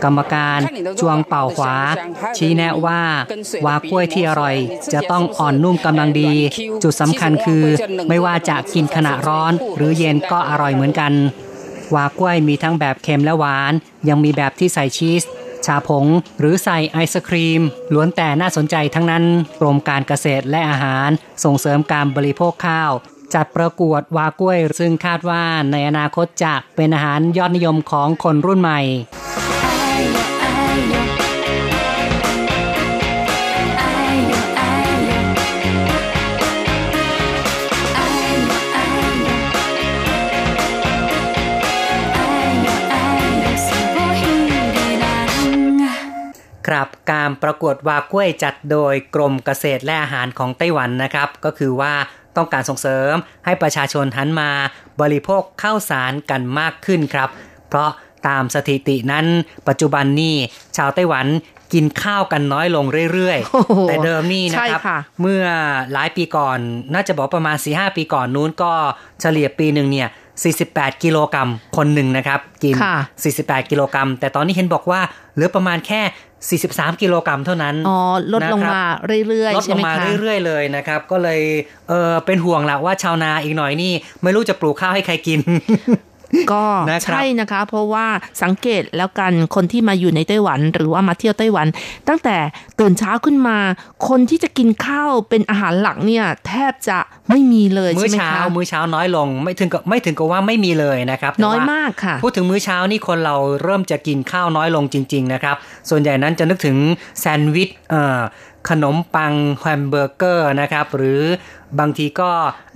[0.03, 0.59] กรรมการ
[0.99, 1.75] จวงเป่าขวา
[2.37, 3.01] ชี้แนะว่า
[3.65, 4.55] วากล้วยที่อร่อย
[4.93, 6.31] จะต้องอ่อนนุ่มกำลังดี
[6.83, 7.63] จุดสำคัญคือ
[8.09, 11.13] ไม่ว่าจะกินขณะร้อน หรือเย็นก็อร่อยเหมือนกัน
[11.95, 13.73] วากล้วยมีทั้งแบบเค็มและหวาน
[14.09, 15.23] ยังมีแบบที่ใส่ชีส
[15.65, 16.05] ชาผง
[16.39, 17.61] หรือใส่ไอศครีม
[17.93, 19.23] ล้วนแต่น่าสนใจทั้งนั้น
[19.59, 21.09] กรมการเกษตรและอาหาร
[21.43, 22.91] ส่งเสริมการบริโภคข้าว
[23.33, 28.81] จัดประกวดวากล้วย ซึ่งคาดว่าในอนาคตจะเป็นอาหารยอดนิยมของคนรุ่นใหม่
[46.67, 51.93] ครับการประกวดวากล้วยจัดโดยกรมเกษตรและอาหารของไต้หวันนะครับ ก็คือว่า
[52.37, 53.13] ต้องการส่งเสริม
[53.45, 54.49] ให้ประชาชนหันมา
[55.01, 57.29] บริโภคข้าวสารกันมากขึ้นครับ
[57.69, 57.89] เพราะ
[58.27, 59.25] ตามสถิตินั้น
[59.67, 60.35] ปัจจุบันนี่
[60.77, 61.27] ชาวไต้หวัน
[61.73, 65.43] กินข้าวกันน้อยลงเรื่อยโอ้โหๆแต่เดิมนี่นะครับใช่ค่ะเมื่อ
[65.93, 66.57] หลายปีก่อน
[66.93, 68.73] น่าจะบอกประมาณ4-5ปีก่อนนู้นก็
[69.21, 70.09] เฉลี่ยปีหนึ่งเนี่ย
[70.43, 72.95] 48 กิโลกรัมคนหนึ่งนะครับ กินค่ะ
[73.33, 74.99] 48 กิโลกรัม แต่ตอนนี้เห็นบอกว่า
[75.35, 76.01] เหลือประมาณแค่
[76.77, 77.97] 43 กิโลกรัมเท่านั้น อ๋อ
[78.33, 78.85] ลดลงนะครับมา
[79.27, 81.41] เรื่อยลๆดใช่ลไหงมมาคะเรื่อยๆเลยนะครับ ก็เลย
[81.89, 85.39] เออเป็นห่วงแหละว่าชาวนาอีกหน่อยนี่ ไม่รู้จะปลูกข้าวให้ใครกิน
[86.53, 88.05] ก็นะครับใช่นะคะ เพราะว่า
[88.43, 91.67] สังเกตแล้วกันคนที่มาอยู่ในไต้หวัน หรือว่ามาเที่ยวไต้หวัน
[92.07, 92.37] ตั้งแต่
[92.79, 93.57] ตื่นเช้าขึ้นมา
[94.07, 105.55] คนที่จะกินข้าวเป็นอาหารหลักเนี่ยแทบจะไม่มีเลยมื้ใช่อไหมเช้าคะมื้อเช้าน้อยลงไม่ถึงกับไม่ถึงกับว่าไม่มีเลยนะครับแต่น้อยว่มากค่ะพูดถึงมื้อเช้านี่คนเราเริ่มจะกินข้าวน้อยลงจริง ๆ นะครับ
[105.89, 106.77] ส่วนใหญ่นั้นจะนึกถึง
[107.19, 108.21] แซนด์วิชเอ่อ
[108.69, 111.21] ขนมปังแฮมเบอร์เกอร์นะครับ หรือ
[111.79, 112.31] บางทีก็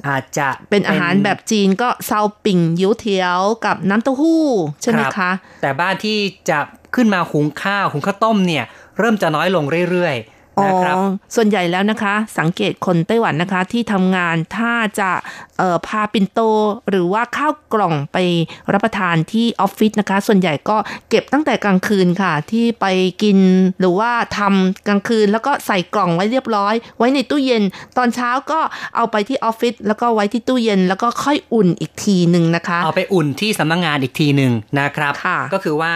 [0.08, 4.46] อาจจะเป็นอาหารแบบจีนก็เซาปิ่งยิ้วเทียวกับน้ำเต้าหู้
[4.82, 5.32] ใช่ไหมรับคะ
[5.62, 6.18] แต่บ้านที่
[6.50, 6.60] จะ
[6.96, 8.66] ขึ้นมาหุงข้าวหุงข้าวต้มเนี่ย
[8.98, 10.98] เริ่มจะน้อยลงเรื่อยๆอ๋อ นะครับ
[11.36, 15.12] ส่วนใหญ่แล้วนะคะ สังเกตคนไต้หวันนะคะที่ทำงานถ้าจะ
[15.58, 16.40] เอ่อพาปินโต
[16.90, 18.18] หรือว่าข้าวกล่องไป
[18.74, 20.78] รับประทานที่ออฟฟิศนะคะ ส่วนใหญ่ก็
[21.10, 22.86] เก็บตั้งแต่กลางคืนค่ะ ที่ไป
[23.24, 23.38] กิน
[23.80, 27.64] หรือว่าทำกลางคืน แล้วก็ใส่กล่องไว้เรียบร้อย ไว้ในตู้เย็น
[27.98, 28.60] ตอนเช้าก็
[28.96, 35.94] เอาไปที่ออฟฟิศแล้วก็ไว้ที่ตู้เย็น แล้วก็ค่อยอุ่นอีกทีหนึ่งนะคะ เอาไปอุ่นที่สำนักงงานอีกทีหนึ่งนะครับค่ะก็คือว่า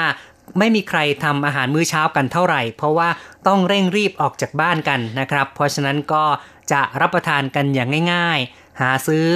[0.59, 3.09] ไม่มีใครทำอาหารมื้อเช้ากันเท่าไหร่ เพราะว่า
[3.47, 6.23] ต้องเร่งรีบออกจากบ้านกันนะครับ เพราะฉะนั้นก็
[6.71, 9.27] จะรับประทานกันอย่างง่าย ๆ หาซื้อ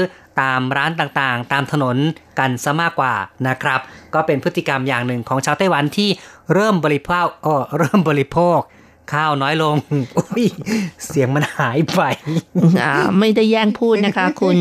[0.41, 1.97] ตามร้านต่างๆ ตามถนน
[2.39, 3.13] กันซะมากกว่า
[3.47, 3.79] นะครับ
[4.13, 6.09] ก็เป็นพฤติกรรมอย่างหนึ่งของชาวไต้หวันที่
[6.53, 8.59] เริ่มบริโภคเออเริ่มบริโภค
[9.13, 9.75] ข้าวน้อยลง
[10.17, 10.45] อุ๊ย
[11.07, 12.01] เสียงมันหายไป
[12.81, 14.57] อ่าไม่ได้แย่งพูดนะคะคุณ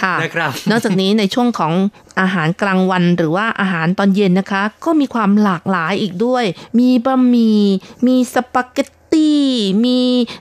[0.00, 1.72] ค่ะนะครับ นอกจากนี้ในช่วงของ
[2.20, 6.44] อาหารกลางวันหรือว่าอาหารตอนเย็นนะคะ ก็มีความหลากหลายอีกด้วย
[6.78, 7.60] มีบะหมี่
[8.06, 9.44] มีสปาเกตตี้
[9.84, 10.00] มี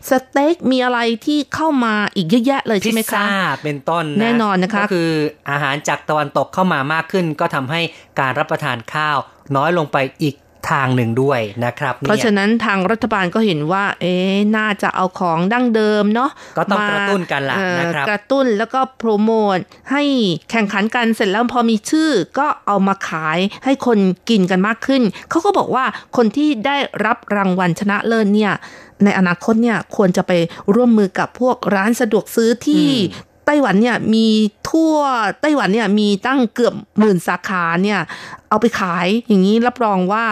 [0.09, 3.29] สเต็กมีอะไรที่เข้ามาอีกเยอะแยะเลยพิใช่ไหมซคะซ่า
[3.63, 5.11] เป็นต้นแน่นอนนะคะก็คือ
[5.51, 7.81] อาหารจากตะวันตกเข้ามามากขึ้น ก็ทำให้
[8.19, 9.17] การรับประทานข้าว
[9.55, 10.35] น้อยลงไปอีก
[10.71, 19.57] ทางหนึ่งด้วยนะครับ เพราะฉะนั้นทางรัฐบาลก็เห็นว่า เอ๊ะน่าจะเอาของดั้งเดิมเนาะก็ต้องมากระตุ้นกันล่ะเอ่อนะครับกระตุ้นแล้วก็โปรโมท
[19.91, 20.03] ให้
[20.51, 22.09] แข่งขันกันเสร็จแล้วพอมีชื่อ
[22.39, 23.99] ก็เอามาขายให้คน
[24.29, 25.85] กินกันมากขึ้น เขาก็บอกว่า
[26.17, 28.53] คนที่ได้รับรางวัลชนะเลิศเนี่ย
[29.03, 30.31] ในอนาคตเนี่ยควรจะไป
[30.75, 32.89] ร่วมมือกับพวกร้านสะดวกซื้อที่
[33.45, 34.27] ไต้หวันเนี่ยมี
[34.69, 34.95] ทั่ว
[35.41, 37.99] ไต้หวันเนี่ยมีตั้งเกือบหมื่นสาขาเนี่ย
[38.49, 40.25] เอาไปขายอย่างนี้รับรองว่า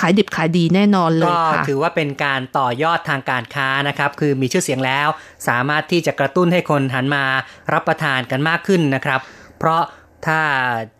[0.00, 5.08] ขายดิบขายดีแน่นอนเลยก็ค่ะถือว่าเป็นการต่อยอดทางการค้านะครับ คือมีชื่อเสียงแล้ว
[5.48, 7.24] สามารถที่จะกระตุ้นให้คนหันมา
[7.72, 9.20] รับประทานกันมากขึ้นนะครับ
[9.58, 9.82] เพราะ
[10.26, 10.40] ถ้า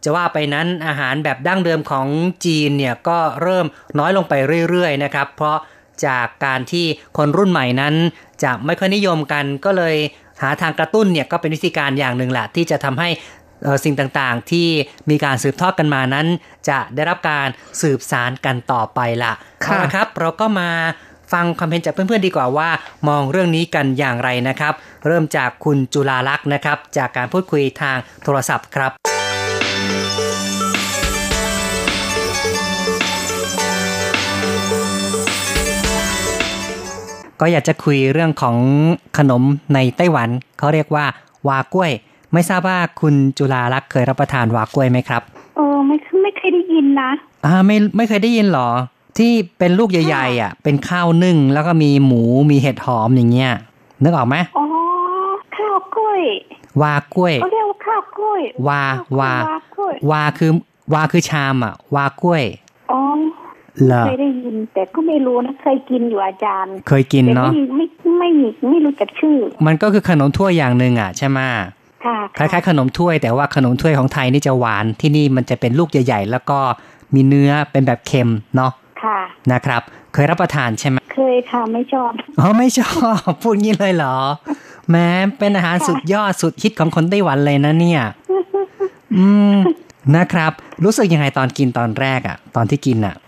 [0.04, 2.06] จะว่าไปนั้นอาหารแบบดั้งเดิมของ
[2.44, 3.66] จีนเนี่ยก็เริ่ม
[3.98, 4.34] น้อยลงไป
[4.68, 5.58] เรื่อยๆนะครับ เพราะ
[6.06, 6.86] จากการที่
[7.16, 7.94] คนรุ่นใหม่นั้น
[8.44, 9.96] จะไม่ค่อยนิยมกันก็เลย
[10.42, 13.08] หาทางกระตุ้นเนี่ยก็เป็นวิธีการอย่างหนึ่งแหละที่จะทำให้
[13.64, 14.68] เอ่อสิ่งต่างๆ ที่
[15.10, 16.26] มีการสืบทอดกันมานั้น
[16.68, 17.48] จะได้รับการ
[17.82, 19.32] สืบสารกันต่อไปละ
[19.64, 20.70] ค่ะเอาละครับ เราก็มา
[21.32, 22.68] ฟังความเห็นจากเพื่อนๆดีกว่าว่า
[23.08, 24.74] มองเรื่องนี้กันอย่างไรนะครับ
[25.06, 29.17] เริ่มจากคุณจุลาลักษณ์นะครับ จากการพูดคุยทางโทรศัพท์ครับ
[37.40, 38.56] ก็อยากจะคุยเรื่องของ
[39.18, 39.42] ขนม
[39.74, 40.28] ในไต้หวัน
[40.58, 41.04] เขาเรียกว่า
[41.48, 41.90] วากล้วย
[42.32, 45.22] ไม่ทราบว่าคุณจุลาลักษณ์เคยรับประทานวากล้วยไหมครับ
[45.56, 47.10] เออไม่ไม่เคยได้ยินนะ
[47.46, 48.70] อ่าไม่ไม่เคยได้ยินเหรอ
[49.18, 53.52] ที่เป็นลูกใหญ่ๆอะ เป็นข้าวนึ่งแล้วก็มีหมูมีเห็ดหอมอย่างเงี้ย
[54.02, 54.66] นึกออกไหมอ๋อ
[55.56, 56.22] ข้าวกล้วย
[56.82, 59.32] วากล้วยเขาเรียกว่าข้าวกล้วยวาข้วา
[59.76, 60.50] กล้วยวาคือ
[60.94, 62.42] วาคือชามอะ วากล้วย
[62.90, 63.00] อ๋อ
[63.86, 67.86] เหรอเคยได้ยิน แต่ก็ไม่รู้นะ เคยกินอยู่อาจารย์ เคยกินแต่เนาะไม่ไม่
[68.18, 71.38] ไม่มีไม่รู้จักชื่อ มันก็คือขนมถ้วยอย่างหนึ่งอะใช่ไหม
[72.04, 76.58] ค่ะคล้ายๆขนมถ้วย แต่ว่าขนมถ้วยของไทยนี่จะหวานที่นี่มันจะเป็นลูกใหญ่ๆ แล้วก็
[77.14, 78.72] มีเนื้อเป็นแบบเค็มเนาะ
[79.02, 79.18] ค่ะ
[79.52, 82.10] นะครับ เคยรับประทานใช่ไหมเคยค่ะไม่ชอบ
[82.40, 82.92] อ๋อไม่ชอ
[83.28, 84.16] บพูดงี้เลยเหรอ
[84.90, 85.08] แม้
[85.38, 88.02] เป็นอาหารสุดยอดสุดฮิตของคนไต้หวันเลยนะเนี่ย
[89.16, 89.56] อืม
[90.16, 90.52] นะครับ
[90.84, 93.27] รู้สึกยังไงตอนกินตอนแรกอะตอนที่กินอะก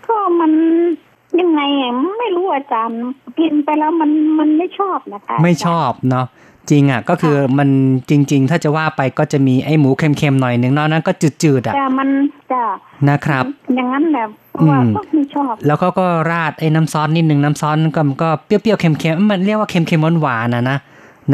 [1.39, 2.99] ยังไงอะไม่รู้อาจารย์
[3.39, 4.09] กินไปแล้วมัน
[4.39, 6.25] มันไม่ชอบนะคะ ไม่ชอบเนาะ
[6.69, 7.69] จริงอะก็คือมัน
[8.09, 11.11] จริง ๆ ถ้าจะว่าไปก็จะมีไอ้หมูเค็มๆหน่อยหนึ่งนอกนั้นก็
[11.43, 12.09] จืดๆอะแต่มัน
[12.51, 12.61] จะ
[13.09, 20.77] นะครับ อย่างนั้นแบบเพราะว่าอืมก็ไม่ชอบ แล้วเขาก็ราดไอ้น้ำซอสนิดหนึ่งน้ำซอสก็มันก็เปรี้ยวๆเค็มๆมันเรียกว่าเค็มๆหวานๆนะนะ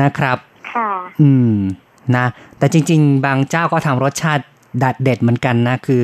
[0.02, 0.38] นะครับ
[0.74, 0.90] ค่ะ
[1.22, 1.54] อืม
[2.16, 2.26] นะ
[2.58, 4.44] แต่จริง ๆ บางเจ้าก็ทำรสชาติ
[4.84, 6.04] ดัดเด็ดเหมือนกันนะคือ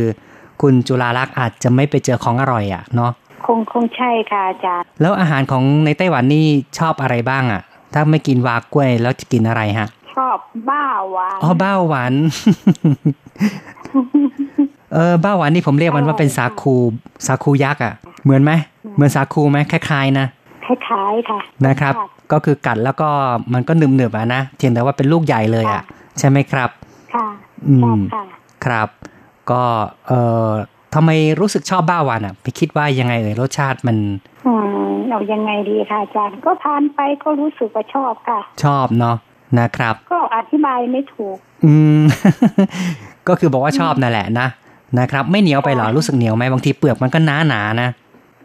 [0.61, 3.11] คุณจุฬาลักษณ์อาจจะไม่ไปเจอของอร่อยอะ่ะเนาะ
[3.45, 6.45] คงคงใช่ค่ะอาจารย์ แล้วอาหารของในไต้หวันนี่
[6.79, 7.61] ชอบอะไรบ้างอะ่ะ
[7.93, 10.37] ถ้าไม่กินวากล้วยแล้วจะกินอะไรฮะ ชอบ
[10.69, 12.13] บ้าหวานอ๋อบ้าหวาน
[14.93, 16.75] เออบ้าหวานนี่ผมเรียกมันว่าเป็นสาคู
[17.27, 18.51] สาคูยักษ์อะ่ะ เหมือนไหม
[18.95, 20.27] เหมือนสาคูไหมคล้ายๆนะ
[20.65, 23.09] คล้ายๆค่ะนะครับค่ะก็คือกัดแล้วก็
[23.53, 25.83] มันก็หนึบๆอะนะเพียงแต่ว่าเป็นลูกใหญ่เลยอะ
[26.19, 26.69] ใช่ไหมครับ
[27.13, 27.27] ค่ะ
[27.67, 28.23] อืชอบมค่ะ
[28.65, 28.89] ครับ
[29.51, 29.63] ก็
[30.07, 30.51] เอ่อ
[30.93, 33.97] ทำไมรู้สึกชอบบ้าหวานอะ ไปคิดว่ายังไงเอ่ยรสชาติมัน
[34.45, 34.53] อื
[34.87, 39.15] มเอายังไงดีค่ะอาจารย์ก็ทานไปก็รู้สึกว่าชอบค่ะ ชอบเนาะ
[39.59, 42.01] นะครับ ก็อธิบายไม่ถูก อืม
[43.27, 44.47] ก็คือบอกว่าชอบนั่นแหละนะ
[44.99, 47.89] นะครับ ไม่เหนียวไปเหรอรู้สึกเหนียวไหมบางทีเปลือกมันก็หนาหนาๆนะ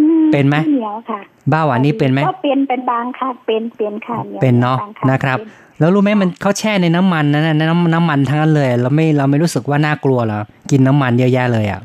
[0.01, 1.21] อืเป็นไหมเหนียวค่ะ
[1.53, 10.41] บ้าหวานนี่เป็นไหมก็เป็นเป็นบางค่ะเป็นเป็นค่ะหยวเป็นเนาะบงนะครับเป็แล้วรู้ไหมมันเขาแช่ในน้ำมันนะน้ำน้ำมันทั้งนั้นเลย เราไม่เราไม่รู้สึกว่าน่ากลัวเหรอ
[10.71, 11.81] กินน้ำมันเยอะแยะเลยอะ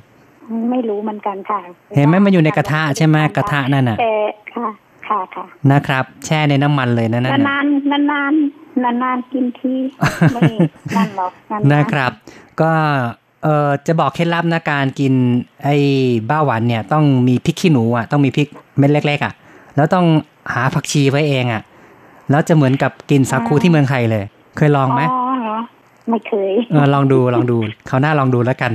[0.72, 1.60] ไม่รู้เหมือนกันค่ะ
[1.96, 4.16] เห็นไหมมันอยู่ในกระทะใช่ไหมกระทะนั่นน่ะแต่
[4.56, 4.68] ค่ะ
[5.08, 7.56] ค่ะค่ะนะครับ แช่ในน้ำมันเลยนะนั่นนานน่ะ
[7.92, 8.34] นานนาน
[8.84, 9.74] นานนานๆกินที
[10.34, 10.42] ไม่
[10.96, 12.12] นั่นหรอกนานๆนะครับ
[12.62, 12.72] ก็
[13.44, 15.14] เอ่อจะบอกเคล็ดลับนะการกิน
[15.64, 15.76] ไอ้
[16.30, 19.34] บ้าหวานเนี่ยต้องมีพริกขี้หนูอะต้องมีพริกเม็ดเล็กๆอะ
[19.76, 20.06] แล้วต้อง
[20.54, 21.62] หาผักชีไว้เองอะ
[22.30, 24.24] แล้วจะเหมือนกับกินสาคูที่เมืองไทยเลย
[24.58, 25.23] เคยลองไหมอ๋อเหรอ
[26.10, 28.72] ไม่เคยเออลองดูลองดูเขาวหน้าลองดูแล้วกัน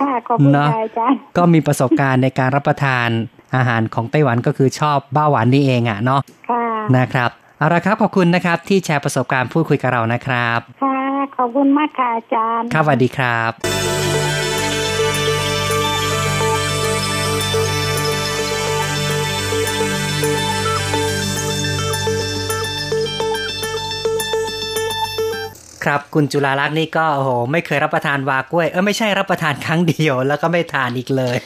[0.00, 3.08] ค่ะขอบคุณเนอะค่ะอาจารย์ก็มีประสบการณ์ในการรับประทาน
[3.56, 6.20] อาหารของไต้หวันก็คือชอบบ้าหวานนี่เองอะเนาะ
[6.50, 6.64] ค่ะ
[6.96, 10.98] นะครับเอาละครับขอบคุณนะครับ ที่แชร์ประสบการณ์พูดคุยกับเรานะครับ ค่ะ
[11.36, 14.29] ขอบคุณมากค่ะอาจารย์ครับสวัสดีครับ
[25.84, 31.36] ครับคุณจุฬาลักษณ์นี่ก็โอ้โหไม่เคยรับประทานวากล้วยเออไม่ใช่รับประทานครั้งเดียว แล้วก็ไม่ทานอีกเลย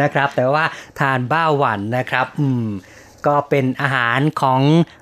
[0.00, 0.64] นะครับ แต่ว่า
[1.00, 2.66] ทานบ้าหวันนะครับ อืม
[3.26, 4.60] ก็เป็นอาหารของ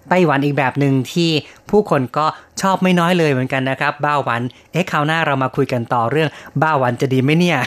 [0.09, 1.31] ไต้หวันอีกแบบหนึ่งที่
[1.71, 2.27] ผู้คนก็
[2.63, 6.29] ชอบไม่น้อยเลยเหมือนกันนะครับบ้าหวัน เอ๊ะคราวหน้าเรามาคุยกันต่อเรื่อง
[6.63, 7.59] บ้าหวันจะดีไหมเนี่ย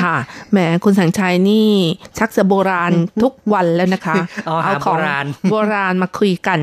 [0.00, 0.16] ค่ะ
[0.52, 1.70] แหมคุณสังชัยนี่
[2.18, 2.92] ชักจะโบราณ
[3.22, 4.14] ทุกวันแล้วนะคะ
[4.48, 6.60] อ๋อหาของโบราณโบราณมาคุยกัน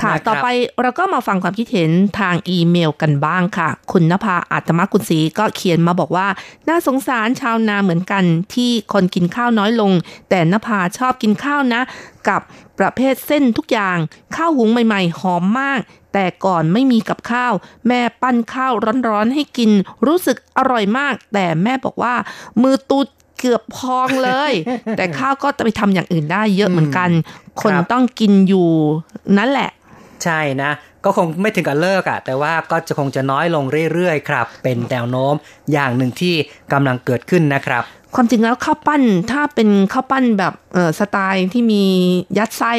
[0.00, 0.46] ค่ะนะครับต่อไป
[0.82, 1.90] เราก็มาฟังความคิดเห็น
[2.20, 6.28] ทางอีเมลกันบ้างค่ะ คุณนภาอาตมกุลศรีก็เขียนมาบอกว่า
[6.68, 8.24] น่าสงสารชาวนาเหมือนกัน
[8.54, 9.92] ที่คนกินข้าวน้อยลง
[10.30, 11.80] แต่นภาชอบกินข้าวนะ
[12.28, 12.40] กับ
[12.78, 13.98] ประเภทเส้นทุกอย่าง
[14.36, 15.80] ข้าวหุงใหม่ ๆ หอมมาก
[16.12, 17.52] แต่ก่อนไม่มีกับข้าว
[17.88, 18.72] แม่ปั้นข้าว
[19.08, 19.70] ร้อนๆให้กิน
[20.06, 22.14] รู้สึกอร่อยมาก แต่แม่บอกว่า
[22.62, 23.06] มือตูด
[23.38, 24.52] เกือบพองเลย
[24.96, 27.10] แต่ข้าวก็จะไปทำอย่างอื่นได้เยอะเหมือนกัน
[27.60, 28.68] คนครับต้องกินอยู่
[29.38, 29.70] นั่นแหละ
[30.24, 30.70] ใช่นะ
[31.04, 35.34] ก็คงไม่ถึงกับเลิกอะแต่ว่าก็จะคงจะน้อยลงเรื่อยๆครับ เป็นแนวโน้ม
[35.72, 36.34] อย่างหนึ่งที่
[36.72, 39.02] กำลังเกิดขึ้นนะครับความจริงแล้วข้าวปั้น
[39.32, 41.84] ถ้าเป็นข้าวปั้นแบบเออสไตล์ที่มี
[42.38, 42.74] ยัดไส้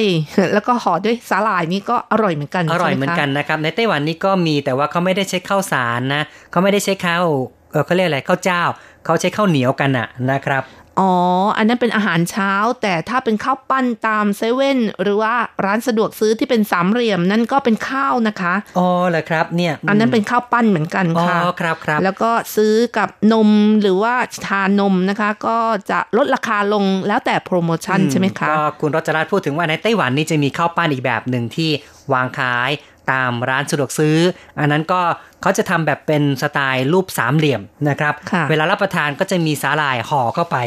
[0.53, 7.25] แล้วก็ห่อด้วยสาหร่ายนี่ก็อร่อยเหมือนกันอร่อยใช่เหมือนคะกันนะครับในไต้หวันนี่ก็มีแต่ว่าเขาไม่ได้ใช้ข้าวสารนะเขาไม่ได้ใช้ข้าว
[7.71, 8.61] เออเขาเรียกอะไรข้าวเจ้า
[9.05, 10.63] เขาใช้ข้าวเหนียวกันอะนะครับ
[10.99, 11.11] อ๋อ
[11.57, 15.33] อันนั้นเป็นอาหารเช้า แต่ถ้าเป็นข้าวปั้นตามเซเว่นหรือว่า
[15.65, 23.49] ร้านสะดวกซื้อที่เป็นสามเหลี่ยมนั่นก็เป็นข้าวนะคะ อ๋อเหรอครับเนี่ย อันนั้นเป็นข้าวปั้นเหมือนกันอ๋อค่ะครับครับ แล้วก็ซื้อกับนม
[23.81, 24.13] หรือว่า
[24.47, 25.57] ทานมนะคะ ก็
[25.91, 31.69] จะลดราคาลงแล้วแต่โปรโมชั่นใช่ไหมคะ ก็คุณรัชรัตน์พูดถึงว่าในไต้หวันนี่จะมีข้าวปั้นอีกแบบหนึ่งที่
[32.13, 32.69] วางขาย
[33.11, 34.17] ตามร้านสะดวกซื้อ
[34.59, 35.01] อันนั้นก็
[35.41, 40.57] เขาจะทำแบบเป็นสไตล์รูปสามเหลี่ยมนะครับค่ะเวลารับประทานก็จะมีสาหร่ายห่อเข้าไป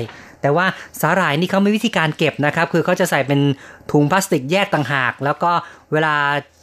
[0.40, 0.66] แต่ว่า
[1.00, 3.40] สาหร่ายนี่เขามีวิธีการเก็บนะครับ คือเขาจะใส่เป็น
[3.90, 5.50] ถุงพลาสติกแยกต่างหาก แล้วก็
[5.92, 6.14] เวลา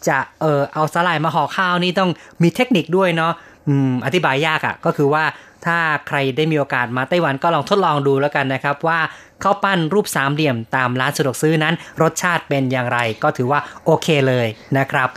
[0.07, 2.09] จะเออเอาสาหร่ายมาห่อข้าวนี่ต้อง
[2.43, 3.33] มีเทคนิคด้วยเนาะ
[3.67, 5.23] อืมอธิบายยากอะ่ะก็คือว่า
[5.65, 8.99] ถ้าใครได้มีโอกาสมาไต้หวันก็ลองทดลองดูแล้วกันนะครับว่า
[9.43, 14.47] ข้าวปั้นรูปสามเหลี่ยมตามร้านสะดวกซื้อนั้น รสชาติเป็นอย่างไร ก็ถือว่าโอเคเลย
[14.77, 15.09] นะครับ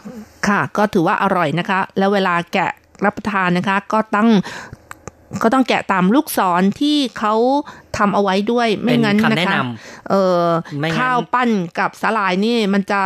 [0.48, 2.70] ค่ะ ก็ถือว่าอร่อยนะคะ แล้วเวลาแกะ
[3.04, 4.28] รับประทานนะคะ ก็ต้อง
[5.42, 7.34] ก็ต้องแกะตามลูกศรที่เขา
[7.96, 9.66] ทำเอาไว้ด้วยไม่งั้นเป็นคำนะแนะคะน
[10.10, 10.42] เออ
[10.80, 13.00] ไม่งั้นข้าวปั้นกับสาหร่ายนี่มันจะ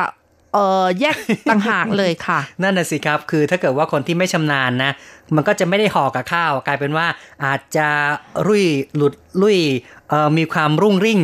[0.54, 1.16] เออแยก
[1.50, 4.90] ต่างหากเลยค่ะ นั่นน่ะสิครับ คือถ้าเกิดว่าคนที่ไม่ชำนาญนะ
[5.34, 7.06] มันก็จะไม่ได้ห่อกับข้าว กลายเป็นว่า
[7.44, 7.88] อาจจะ
[8.46, 9.58] รุ่ยหลุดลุ่ย
[10.10, 11.20] เอ่อมีความรุ่งริ่ง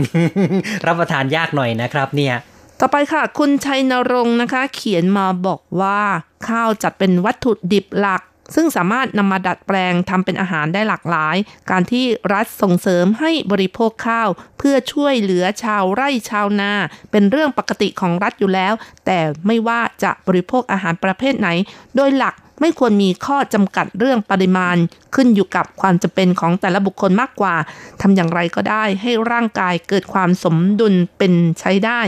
[0.87, 2.35] รับประทานยากหน่อยนะครับเนี่ย
[2.81, 6.01] ต่อไปค่ะ คุณชัยนรงค์นะคะ เขียนมาบอกว่า
[6.49, 8.23] ข้าวจัดเป็นวัตถุดิบหลัก
[8.55, 11.37] ซึ่งสามารถนำมาดัดแปลงทำเป็นอาหารได้หลากหลาย
[11.71, 14.29] การที่รัฐส่งเสริมให้บริโภคข้าว
[14.59, 16.73] เพื่อช่วยเหลือชาวไร่ชาวนา
[17.11, 18.75] เป็นเรื่องปกติของรัฐอยู่แล้ว
[19.07, 21.49] แต่ไม่ว่าจะบริโภคอาหารประเภทไหน
[21.97, 24.77] โดยหลัก ไม่ควรมีข้อจำกัดเรื่องปริมาณ
[25.15, 27.55] ขึ้นอยู่กับความจำเป็นของแต่ละบุคคลมากกว่า
[28.01, 32.01] ทำอย่างไรก็ได้ให้ร่างกายเกิดความสมดุลเป็นใช้ได้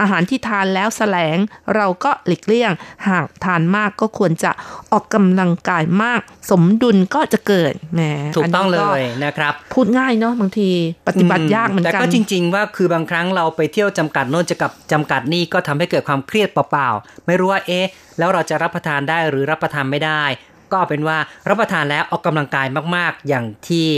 [0.00, 1.38] อาหารที่ทานแล้วแสลง
[1.76, 2.72] เราก็หลีกเลี่ยง
[3.08, 4.50] หากทานมากก็ควรจะ
[4.92, 8.00] ออกกำลังกายมาก สมดุลก็จะเกิดแหม
[8.36, 10.70] ถูกต้องเลนนี้ยนะครับพูดง่ายเนาะบางที
[11.08, 17.86] ปฏิบัติยากเหมือนกันแต่ก็จริง ๆ ว่าคือบางครั้งเราไปเที่ยวจำกัดโน่นจะกับจำกัดนี่ก็ทำให้เกิดความเครียดเปล่าๆไม่รู้ว่าเอ๊ะ
[18.18, 20.24] แล้วเราจะรับประทานได้หรือรับประทานไม่ได้
[20.72, 23.88] ก็เป็นว่ารับประทานแล้วออกกำลังกายมาก ๆ อย่างที่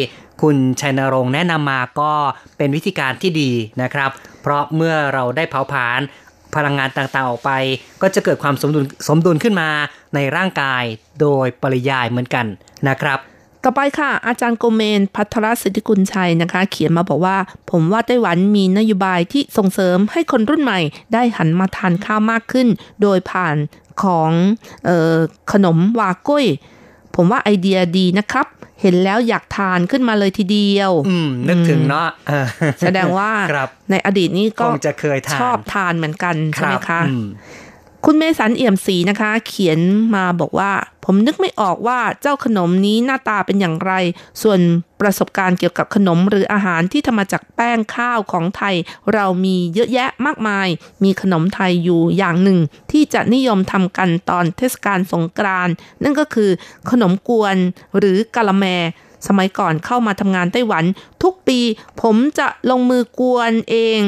[0.42, 2.12] คุณชัยนรงค์แนะนำมาก็
[2.56, 3.50] เป็นวิธีการที่ดี
[3.82, 4.10] นะครับ
[4.42, 6.00] เพราะเมื่อเราได้เผาผลาญ
[6.54, 7.52] พลังงานต่างๆออกไป
[8.02, 9.68] ก็จะเกิดความสมดุลสมดุลขึ้นมา
[10.14, 10.82] ในร่างกาย
[11.20, 12.46] โดยปริยายเหมือนกัน
[12.88, 13.18] นะครับ
[13.66, 17.36] ต่อไปค่ะ อาจารย์โกเมน พัทรสิทธิกุลชัยนะคะ เขียนมาบอกว่า
[17.70, 20.80] ผมว่าไต้หวันมีนโยบายที่ส่งเสริมให้คนรุ่นใหม่
[21.12, 22.68] ได้หันมาทานข้าวมากขึ้น
[23.02, 23.56] โดยผ่าน
[24.02, 24.30] ของ
[24.86, 25.14] เออ
[25.52, 26.46] ขนมวากุ้ย
[27.16, 28.46] ผมว่าไอเดียดีนะครับ
[28.80, 32.46] เห็นแล้วอยากทานขึ้นมาเลยทีเดียว อืม นึกถึงเนาะเออ
[32.80, 37.26] แสดงว่าครับในอดีตนี้ก็คงจะเคยทานชอบทานเหมือนกันใช่ไหมคะอืม
[38.06, 39.78] คุณเมสันเอี่ยมศรีนะคะ เขียน
[40.14, 40.72] มาบอกว่า
[41.04, 43.92] ผมนึกไม่ออกว่าเจ้าขนมนี้หน้าตาเป็นอย่างไร
[44.42, 44.60] ส่วน
[45.00, 48.74] ประสบการณ์เกี่ยวกับขนมหรืออาหารที่ทำมาจากแป้งข้าวของไทย
[49.14, 50.68] เรามีเยอะแยะมากมาย
[51.04, 52.58] มีขนมไทยอยู่อย่างหนึ่ง
[52.92, 56.50] ที่จะนิยมทำกันตอนเทศกาลสงกรานต์นั่นก็คือ
[56.90, 57.56] ขนมกวน
[57.98, 58.64] หรือกะละแม
[59.26, 60.84] สมัยก่อนเข้ามาทำงานไต้หวัน
[61.22, 61.60] ทุกปี
[62.02, 64.00] ผมจะลงมือกวนเอง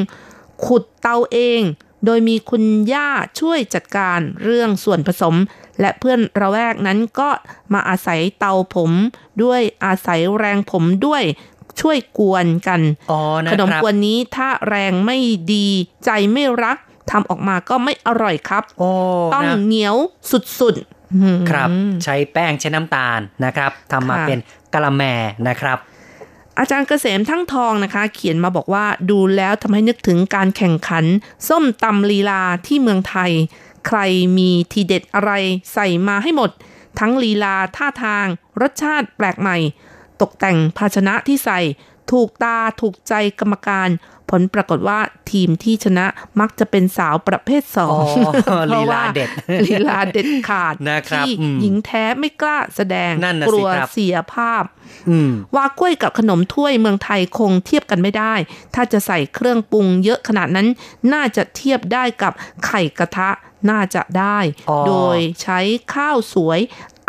[0.65, 1.61] ขุดเตาเอง
[2.07, 5.35] โดยมีคุณย่าช่วยจัดการเรื่องส่วนผสม
[5.81, 7.29] และเพื่อนระแวกนั้นก็
[7.73, 8.91] มาอาศัยเตาผม
[9.43, 11.23] ด้วยอาศัยแรงผมด้วย
[11.81, 12.81] ช่วยกวนกัน
[13.11, 15.17] อ๋อนะขนมครับกวนนี้ถ้าแรงไม่
[15.53, 15.67] ดี
[16.05, 16.77] ใจไม่รัก
[17.11, 18.89] ทำออกมาก็ไม่อร่อยครับโอ้
[19.33, 19.95] ต้องนะเหนียว
[20.59, 21.69] สุดๆอืมครับ
[22.03, 24.39] ใช้แป้งใช้น้ำตาลนะครับทำมาค่ะเป็น
[24.73, 25.03] กะละแม
[25.47, 25.77] นะครับ
[26.59, 31.05] อาจารย์เกษมทั้งทองนะคะ เขียนมาบอกว่าดูแล้วทำให้นึกถึงการแข่งขัน
[31.47, 33.31] ส้มตำลีลาที่เมืองไทย
[33.87, 33.99] ใคร
[34.37, 35.31] มีทีเด็ดอะไร
[35.73, 36.51] ใส่มาให้หมด
[36.99, 38.25] ทั้งลีลาท่าทาง
[38.61, 39.57] รสชาติแปลกใหม่
[40.21, 41.59] ตกแต่งภาชนะที่ใส่
[42.11, 43.89] ถูกตาถูกใจกรรมการ
[44.29, 44.99] ผลปรากฏว่า
[45.31, 46.05] ทีมที่ชนะ
[46.39, 49.29] มักจะเป็นสาวประเภทสองอ๋อพระว่ลีลาเด็ด
[49.67, 54.63] ลีลาเด็ดขาดนะครับที่อืมหญิงแท้ไม่กล้าแสดงนั่นน่ะกสิลัวครับเสียภาพ
[55.09, 58.33] อืมว่ากล้วยกับขนมถ้วยเมืองไทยคงเทียบกันไม่ได้
[58.75, 60.67] ถ้าจะใส่เครื่องปรุงเยอะขนาดนั้น
[61.13, 62.33] น่าจะเทียบได้กับ
[62.65, 63.29] ไข่กระทะ
[63.69, 65.59] น่าจะได้อ๋อโดยใช้
[65.93, 66.59] ข้าวสวย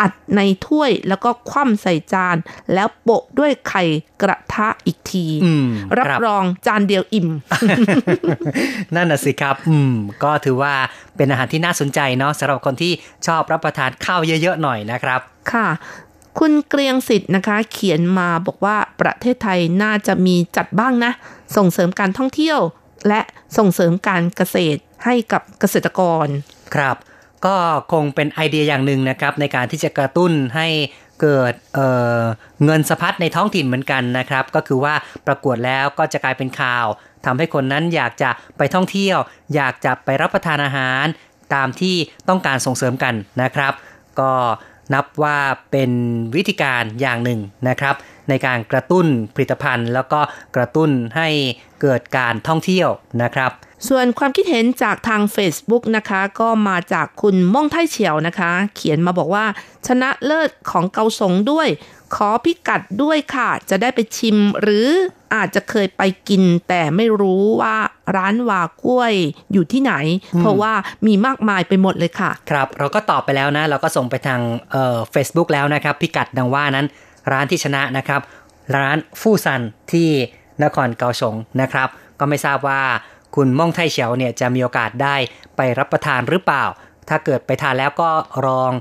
[0.01, 2.37] อัดในถ้วยแล้วก็คว่ำใส่จาน
[2.73, 3.83] แล้วโปะด้วยไข่
[4.21, 7.27] กระทะอีกทีอืมรับครับรองจานเดียวอิ่ม
[8.95, 9.93] นั่นน่ะสิครับ อืม
[10.23, 10.73] ก็ถือว่า
[11.15, 12.93] เป็นอาหารที่น่าสนใจเนาะสำหรับคนที่
[13.27, 15.19] ชอบรับประทานข้าวเยอะๆหน่อยนะครับ
[15.53, 15.67] ค่ะ
[16.39, 21.11] คุณเกรียงสิทธิ์นะคะ เขียนมาบอกว่าประเทศไทยน่าจะมีจัดบ้างนะ
[21.57, 22.59] ส่งเสริมการท่องเที่ยว
[23.07, 23.21] และ
[23.57, 26.27] ส่งเสริมการเกษตรให้กับเกษตรกร
[26.75, 26.95] ครับ
[27.45, 27.55] ก็
[27.91, 30.67] คงเป็นไอเดียอย่างหนึ่งนะครับ ในการที่จะกระตุ้นให้
[31.21, 34.93] เกิดเเงินสะพัดในท้องถิ่นเหมือนกันนะครับ ก็คือว่า
[35.27, 36.85] ประกวดแล้วก็จะกลายเป็นข่าว
[37.25, 39.17] ทำให้คนนั้นอยากจะไปท่องเที่ยว
[39.55, 41.05] อยากจะไปรับประทานอาหาร
[41.53, 41.95] ตามที่
[42.29, 43.73] ต้องการส่งเสริมกันนะครับ
[44.19, 44.31] ก็
[44.93, 45.37] นับว่า
[45.71, 45.91] เป็น
[46.35, 47.95] วิธีการอย่างหนึ่งนะครับ
[48.29, 50.19] ในการกระตุ้นผลิตภัณฑ์ แล้วก็
[50.55, 51.27] กระตุ้นให้
[51.81, 52.89] เกิดการท่องเที่ยว
[53.23, 53.51] นะครับ
[53.87, 59.45] ส่วนความคิดเห็นจากทาง Facebook นะคะ ก็มาจากคุณม่องไทเฉียวนะคะ เขียนมาบอกว่า
[59.87, 61.67] ชนะเลิศของเกาสงด้วย
[62.15, 64.87] ขอพิกัดด้วยค่ะ จะได้ไปชิม หรือ
[65.35, 67.75] อาจจะเคยไปกิน แต่ไม่รู้ว่า
[68.17, 69.13] ร้านวากล้วย
[69.53, 69.93] อยู่ที่ไหน
[70.39, 70.73] เพราะว่า
[71.07, 76.87] มีมากมายไปหมดเลยค่ะ ครับ เราก็ตอบไปแล้วนะ เราก็ส่งไปทางเอ่อ Facebook แล้วนะครับ พิกัดดังว่านั้น
[77.31, 78.21] ร้านที่ชนะนะครับ
[78.75, 79.61] ร้านฟู่ซัน
[79.91, 80.09] ที่
[80.63, 81.87] นครเกาสงนะครับ
[82.19, 82.81] ก็ไม่ทราบว่า
[83.35, 85.15] คุณม่องไทเฉียวเนี่ยจะมีโอกาสได้
[85.57, 86.65] ไปรับประทานหรือเปล่า
[87.09, 88.09] ถ้าเกิดไปทานแล้วก็
[88.45, 88.71] ลอง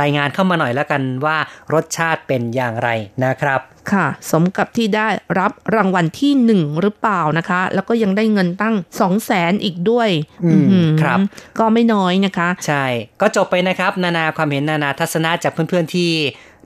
[0.00, 1.36] รายงานเข้ามาหน่อยแล้วกันว่า
[1.72, 2.88] รสชาติเป็นอย่างไร
[3.24, 3.60] นะครับ
[3.92, 10.08] ค่ะ สมกับที่ได้รับรางวัลที่หนึ่งหรือเปล่านะคะ แล้วก็ยังได้เงินตั้งสองแสนอีกด้วย
[10.44, 11.18] อืมอื้อหือครับ
[11.58, 12.84] ก็ไม่น้อยนะคะ ใช่
[13.20, 16.10] ก็จบไปนะครับ นานาความเห็นนานาทัศนะจากเพื่อนๆที่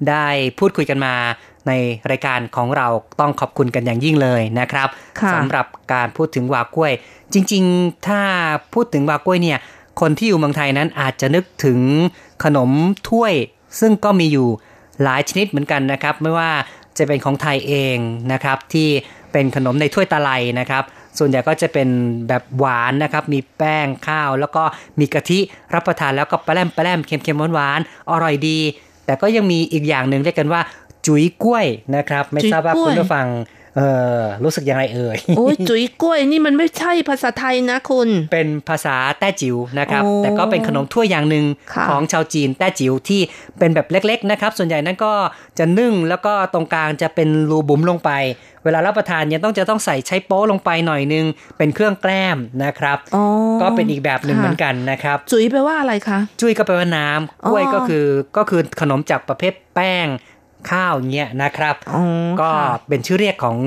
[0.09, 0.27] ได้
[0.59, 1.15] พูดคุยกันมา
[1.69, 1.73] ใน
[2.11, 2.89] รายการของเรา
[3.21, 4.89] ต้องขอบคุณกันอย่างยิ่งเลยนะครับ
[5.21, 6.93] ค่ะสำหรับการพูดถึงวากล้วย
[7.33, 8.21] จริง ๆ ถ้า
[8.75, 9.59] พูดถึงวากล้วยเนี่ย
[10.01, 11.79] คนที่อยู่เมืองไทยนั้นอาจจะนึกถึง
[12.45, 12.71] ขนม
[13.11, 13.33] ถ้วย
[13.81, 14.49] ซึ่งก็มีอยู่
[15.03, 16.51] หลายชนิดเหมือนกันนะครับ ไม่ว่า
[16.99, 17.97] จะเป็นของไทยเอง
[18.33, 18.89] นะครับ ที่
[19.33, 20.85] เป็นขนมในถ้วยตะไลนะครับ
[21.19, 21.89] ส่วนใหญ่ก็จะเป็น
[22.29, 24.63] แบบหวานนะครับ มีแป้งข้าว แล้วก็
[24.99, 25.39] มีกะทิ
[25.75, 28.59] รับประทานแล้วก็ปลาแรมปลาแรมเค็มๆหวานๆอร่อยดี
[29.07, 30.61] แต่ก็ยังมีอีกอย่างหนึ่งเรียกกันว่า
[31.07, 33.29] จุ๋ยกล้วยนะครับ ไม่ทราบว่าจุ๋ยกล้วยคุณผู้ฟัง
[33.77, 33.83] เอ
[34.19, 41.45] อรู้สึกยังไงเอ่ยโอ้ยจุ๋ยกล้วยนี่มันไม่ใช่ภาษาไทยนะคุณ เป็นภาษาแต้จิ๋วนะครับโอ้แต่ก็เป็นขนมถ้วยอย่างหนึ่ง
[41.75, 43.21] ค่ะของชาวจีนแต้จิ๋วที่
[43.59, 45.13] เป็นแบบเล็ก ๆ นะครับ ส่วนใหญ่นั่นก็
[45.59, 48.11] จะนึ่งแล้วก็ตรงกลางจะเป็นรูบุ๋มลงไป
[48.65, 51.25] เวลารับประทานเนี่ยต้องจะต้องใส่ใช้โป๊ลงไปหน่อยนึง
[51.59, 53.25] เป็นเครื่องแกล้มนะครับอ๋อ
[53.63, 60.07] ก็เป็นอีกแบบหนึ่งค่ะเหมือนกันนะครับ จุ๋ยแปลว่าอะไรคะจุ้ยก็แปลว่าน้ำกล้วยอ๋อก็คือก็คือขนมจากประเภทแป้ง
[60.71, 62.03] ข้าวเงี้ยนะครับอ๋อ
[62.41, 63.59] ก็ค่ะเป็นชื่อเรียกของ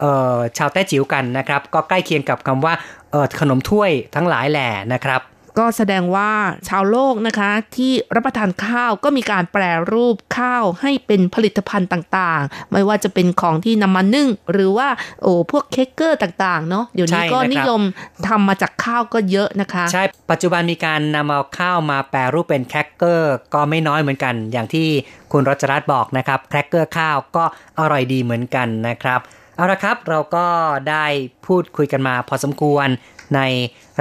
[0.00, 2.74] เอ่อชาวแต้จิ๋วกันนะครับ ก็ใกล้เคียงกับคำว่า
[3.10, 5.20] เอ่อขนมถ้วยทั้งหลายแหล่นะครับ
[5.58, 6.30] ก็แสดงว่า
[6.68, 14.88] ชาวโลกนะคะที่รับประทานข้าวก็มีการแปรรูปข้าวให้เป็นผลิตภัณฑ์ต่างๆ ไม่ว่าจะเป็นของที่นำมานึ่ง หรือว่า
[15.22, 17.82] โอ้พวกเค้กเกอร์ต่างๆเนาะเดี๋ยวนี้ก็นิยม
[18.28, 24.88] ทำมาจากข้าวก็เยอะนะคะ ใช่ปัจจุบันมีการนำเอาข้าวมาแปรรูปเป็นแครกเกอร์ก็ไม่น้อยเหมือนกัน อย่างที่
[25.32, 27.44] คุณรัชรัตน์บอกนะครับแครกเกอร์ข้าวก็
[27.78, 29.20] อร่อยดีเหมือนกันนะครับ
[29.56, 30.46] เอาละครับเราก็
[30.90, 31.06] ได้
[31.46, 32.88] พูดคุยกันมาพอสมควร
[33.34, 33.40] ใน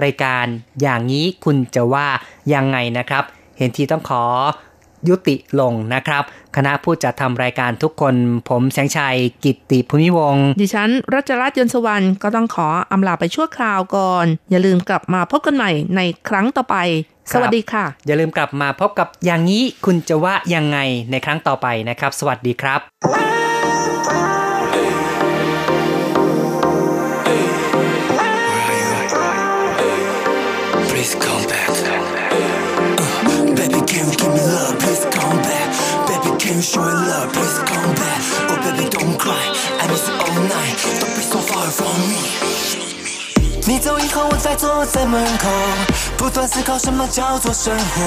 [0.04, 0.46] รายการ
[0.82, 2.08] อย่างนี้คุณจะว่า
[2.54, 3.24] ยังไงนะครับ
[3.58, 4.24] เห็นทีต้องขอ
[5.10, 6.24] ยุติลงนะครับ
[6.56, 8.14] คณะผู้จัดทำรายการทุกคน
[8.50, 16.78] ผมแสงชัยกิตติภูมิวงศ์ดิฉันรัชรัตน์ยนต์สวรรค์ก็ต้องขออำลาไปชั่วคราวก่อน อย่าลืมกลับมาพบกันใหม่ในครั้งต่อไป
[17.32, 20.78] สวัสดีค่ะ อย่าลืมกลับมาพบกับอย่างนี้คุณจะว่ายังไง
[21.12, 23.47] ในครั้งต่อไปนะครับ สวัสดีครับ
[36.48, 37.34] can show love?
[37.34, 38.22] Please come back.
[38.50, 39.44] Oh, baby, don't cry.
[39.82, 40.78] I miss you all night.
[41.02, 42.87] Don't be so far from me.
[43.66, 45.50] 你走以后，我再坐在门口，
[46.18, 48.02] 不断思考什么叫做生活。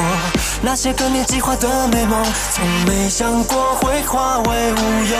[0.63, 5.17] 那些个年计划的美梦，从没想过会化为乌有。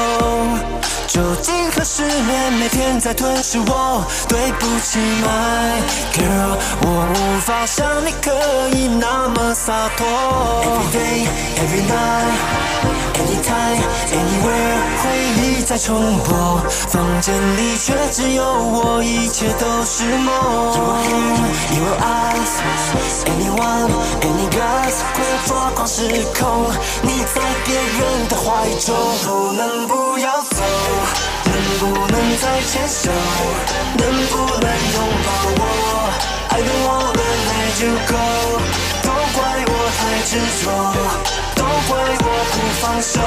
[1.07, 4.05] 究竟何的失眠每天在吞噬我。
[4.29, 5.83] 对不起，My
[6.15, 8.31] girl，我无法像你可
[8.77, 10.07] 以那么洒脱。
[10.63, 11.27] Every day,
[11.59, 12.31] every night,
[13.19, 15.05] anytime, anywhere，回
[15.43, 20.30] 忆在重播，房间里却只有我，一切都是梦。
[20.31, 21.37] Your hair,
[21.77, 22.55] your eyes,
[23.27, 23.91] anyone,
[24.23, 25.99] any guys，会抓狂失
[26.39, 26.71] 控，
[27.03, 30.63] 你在别人的怀中，能不能不要走，
[31.45, 33.11] 能不能再牵手，
[33.99, 35.29] 能不能拥抱
[35.59, 35.63] 我
[36.51, 38.15] ？I don't wanna let you go，
[39.03, 40.31] 都怪我太执
[40.63, 40.65] 着，
[41.57, 41.91] 都怪
[42.23, 43.21] 我不放手，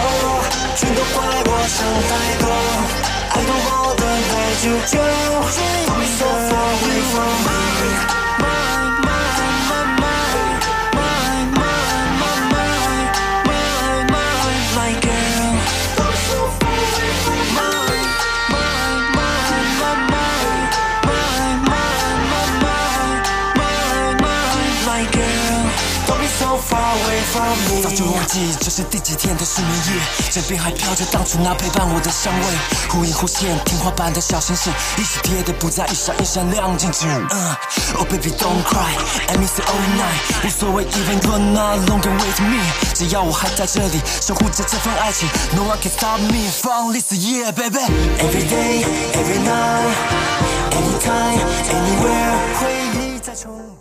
[0.77, 1.77] 全都怪我想
[2.07, 2.11] 太
[2.43, 3.12] 多。
[3.35, 5.01] I know all the things you do.
[5.01, 8.22] I'm so far away from me.
[27.33, 32.45] 早就忘记这是第几天的失眠夜，枕边还飘着当初那陪伴我的香味，
[32.89, 37.09] 忽隐忽现，天花板的小星星，一起贴的不再一闪一闪亮晶晶。
[37.09, 37.55] 嗯
[37.97, 38.93] ，Oh baby don't cry,
[39.27, 42.61] I miss you all night，无所谓 even you're not longer with me，
[42.93, 47.79] 只要我还在这里守护着这份爱情，No one can stop me from this yeah baby。
[48.19, 49.95] Every day, every night,
[50.69, 51.39] anytime,
[51.71, 53.72] anywhere，回忆在重。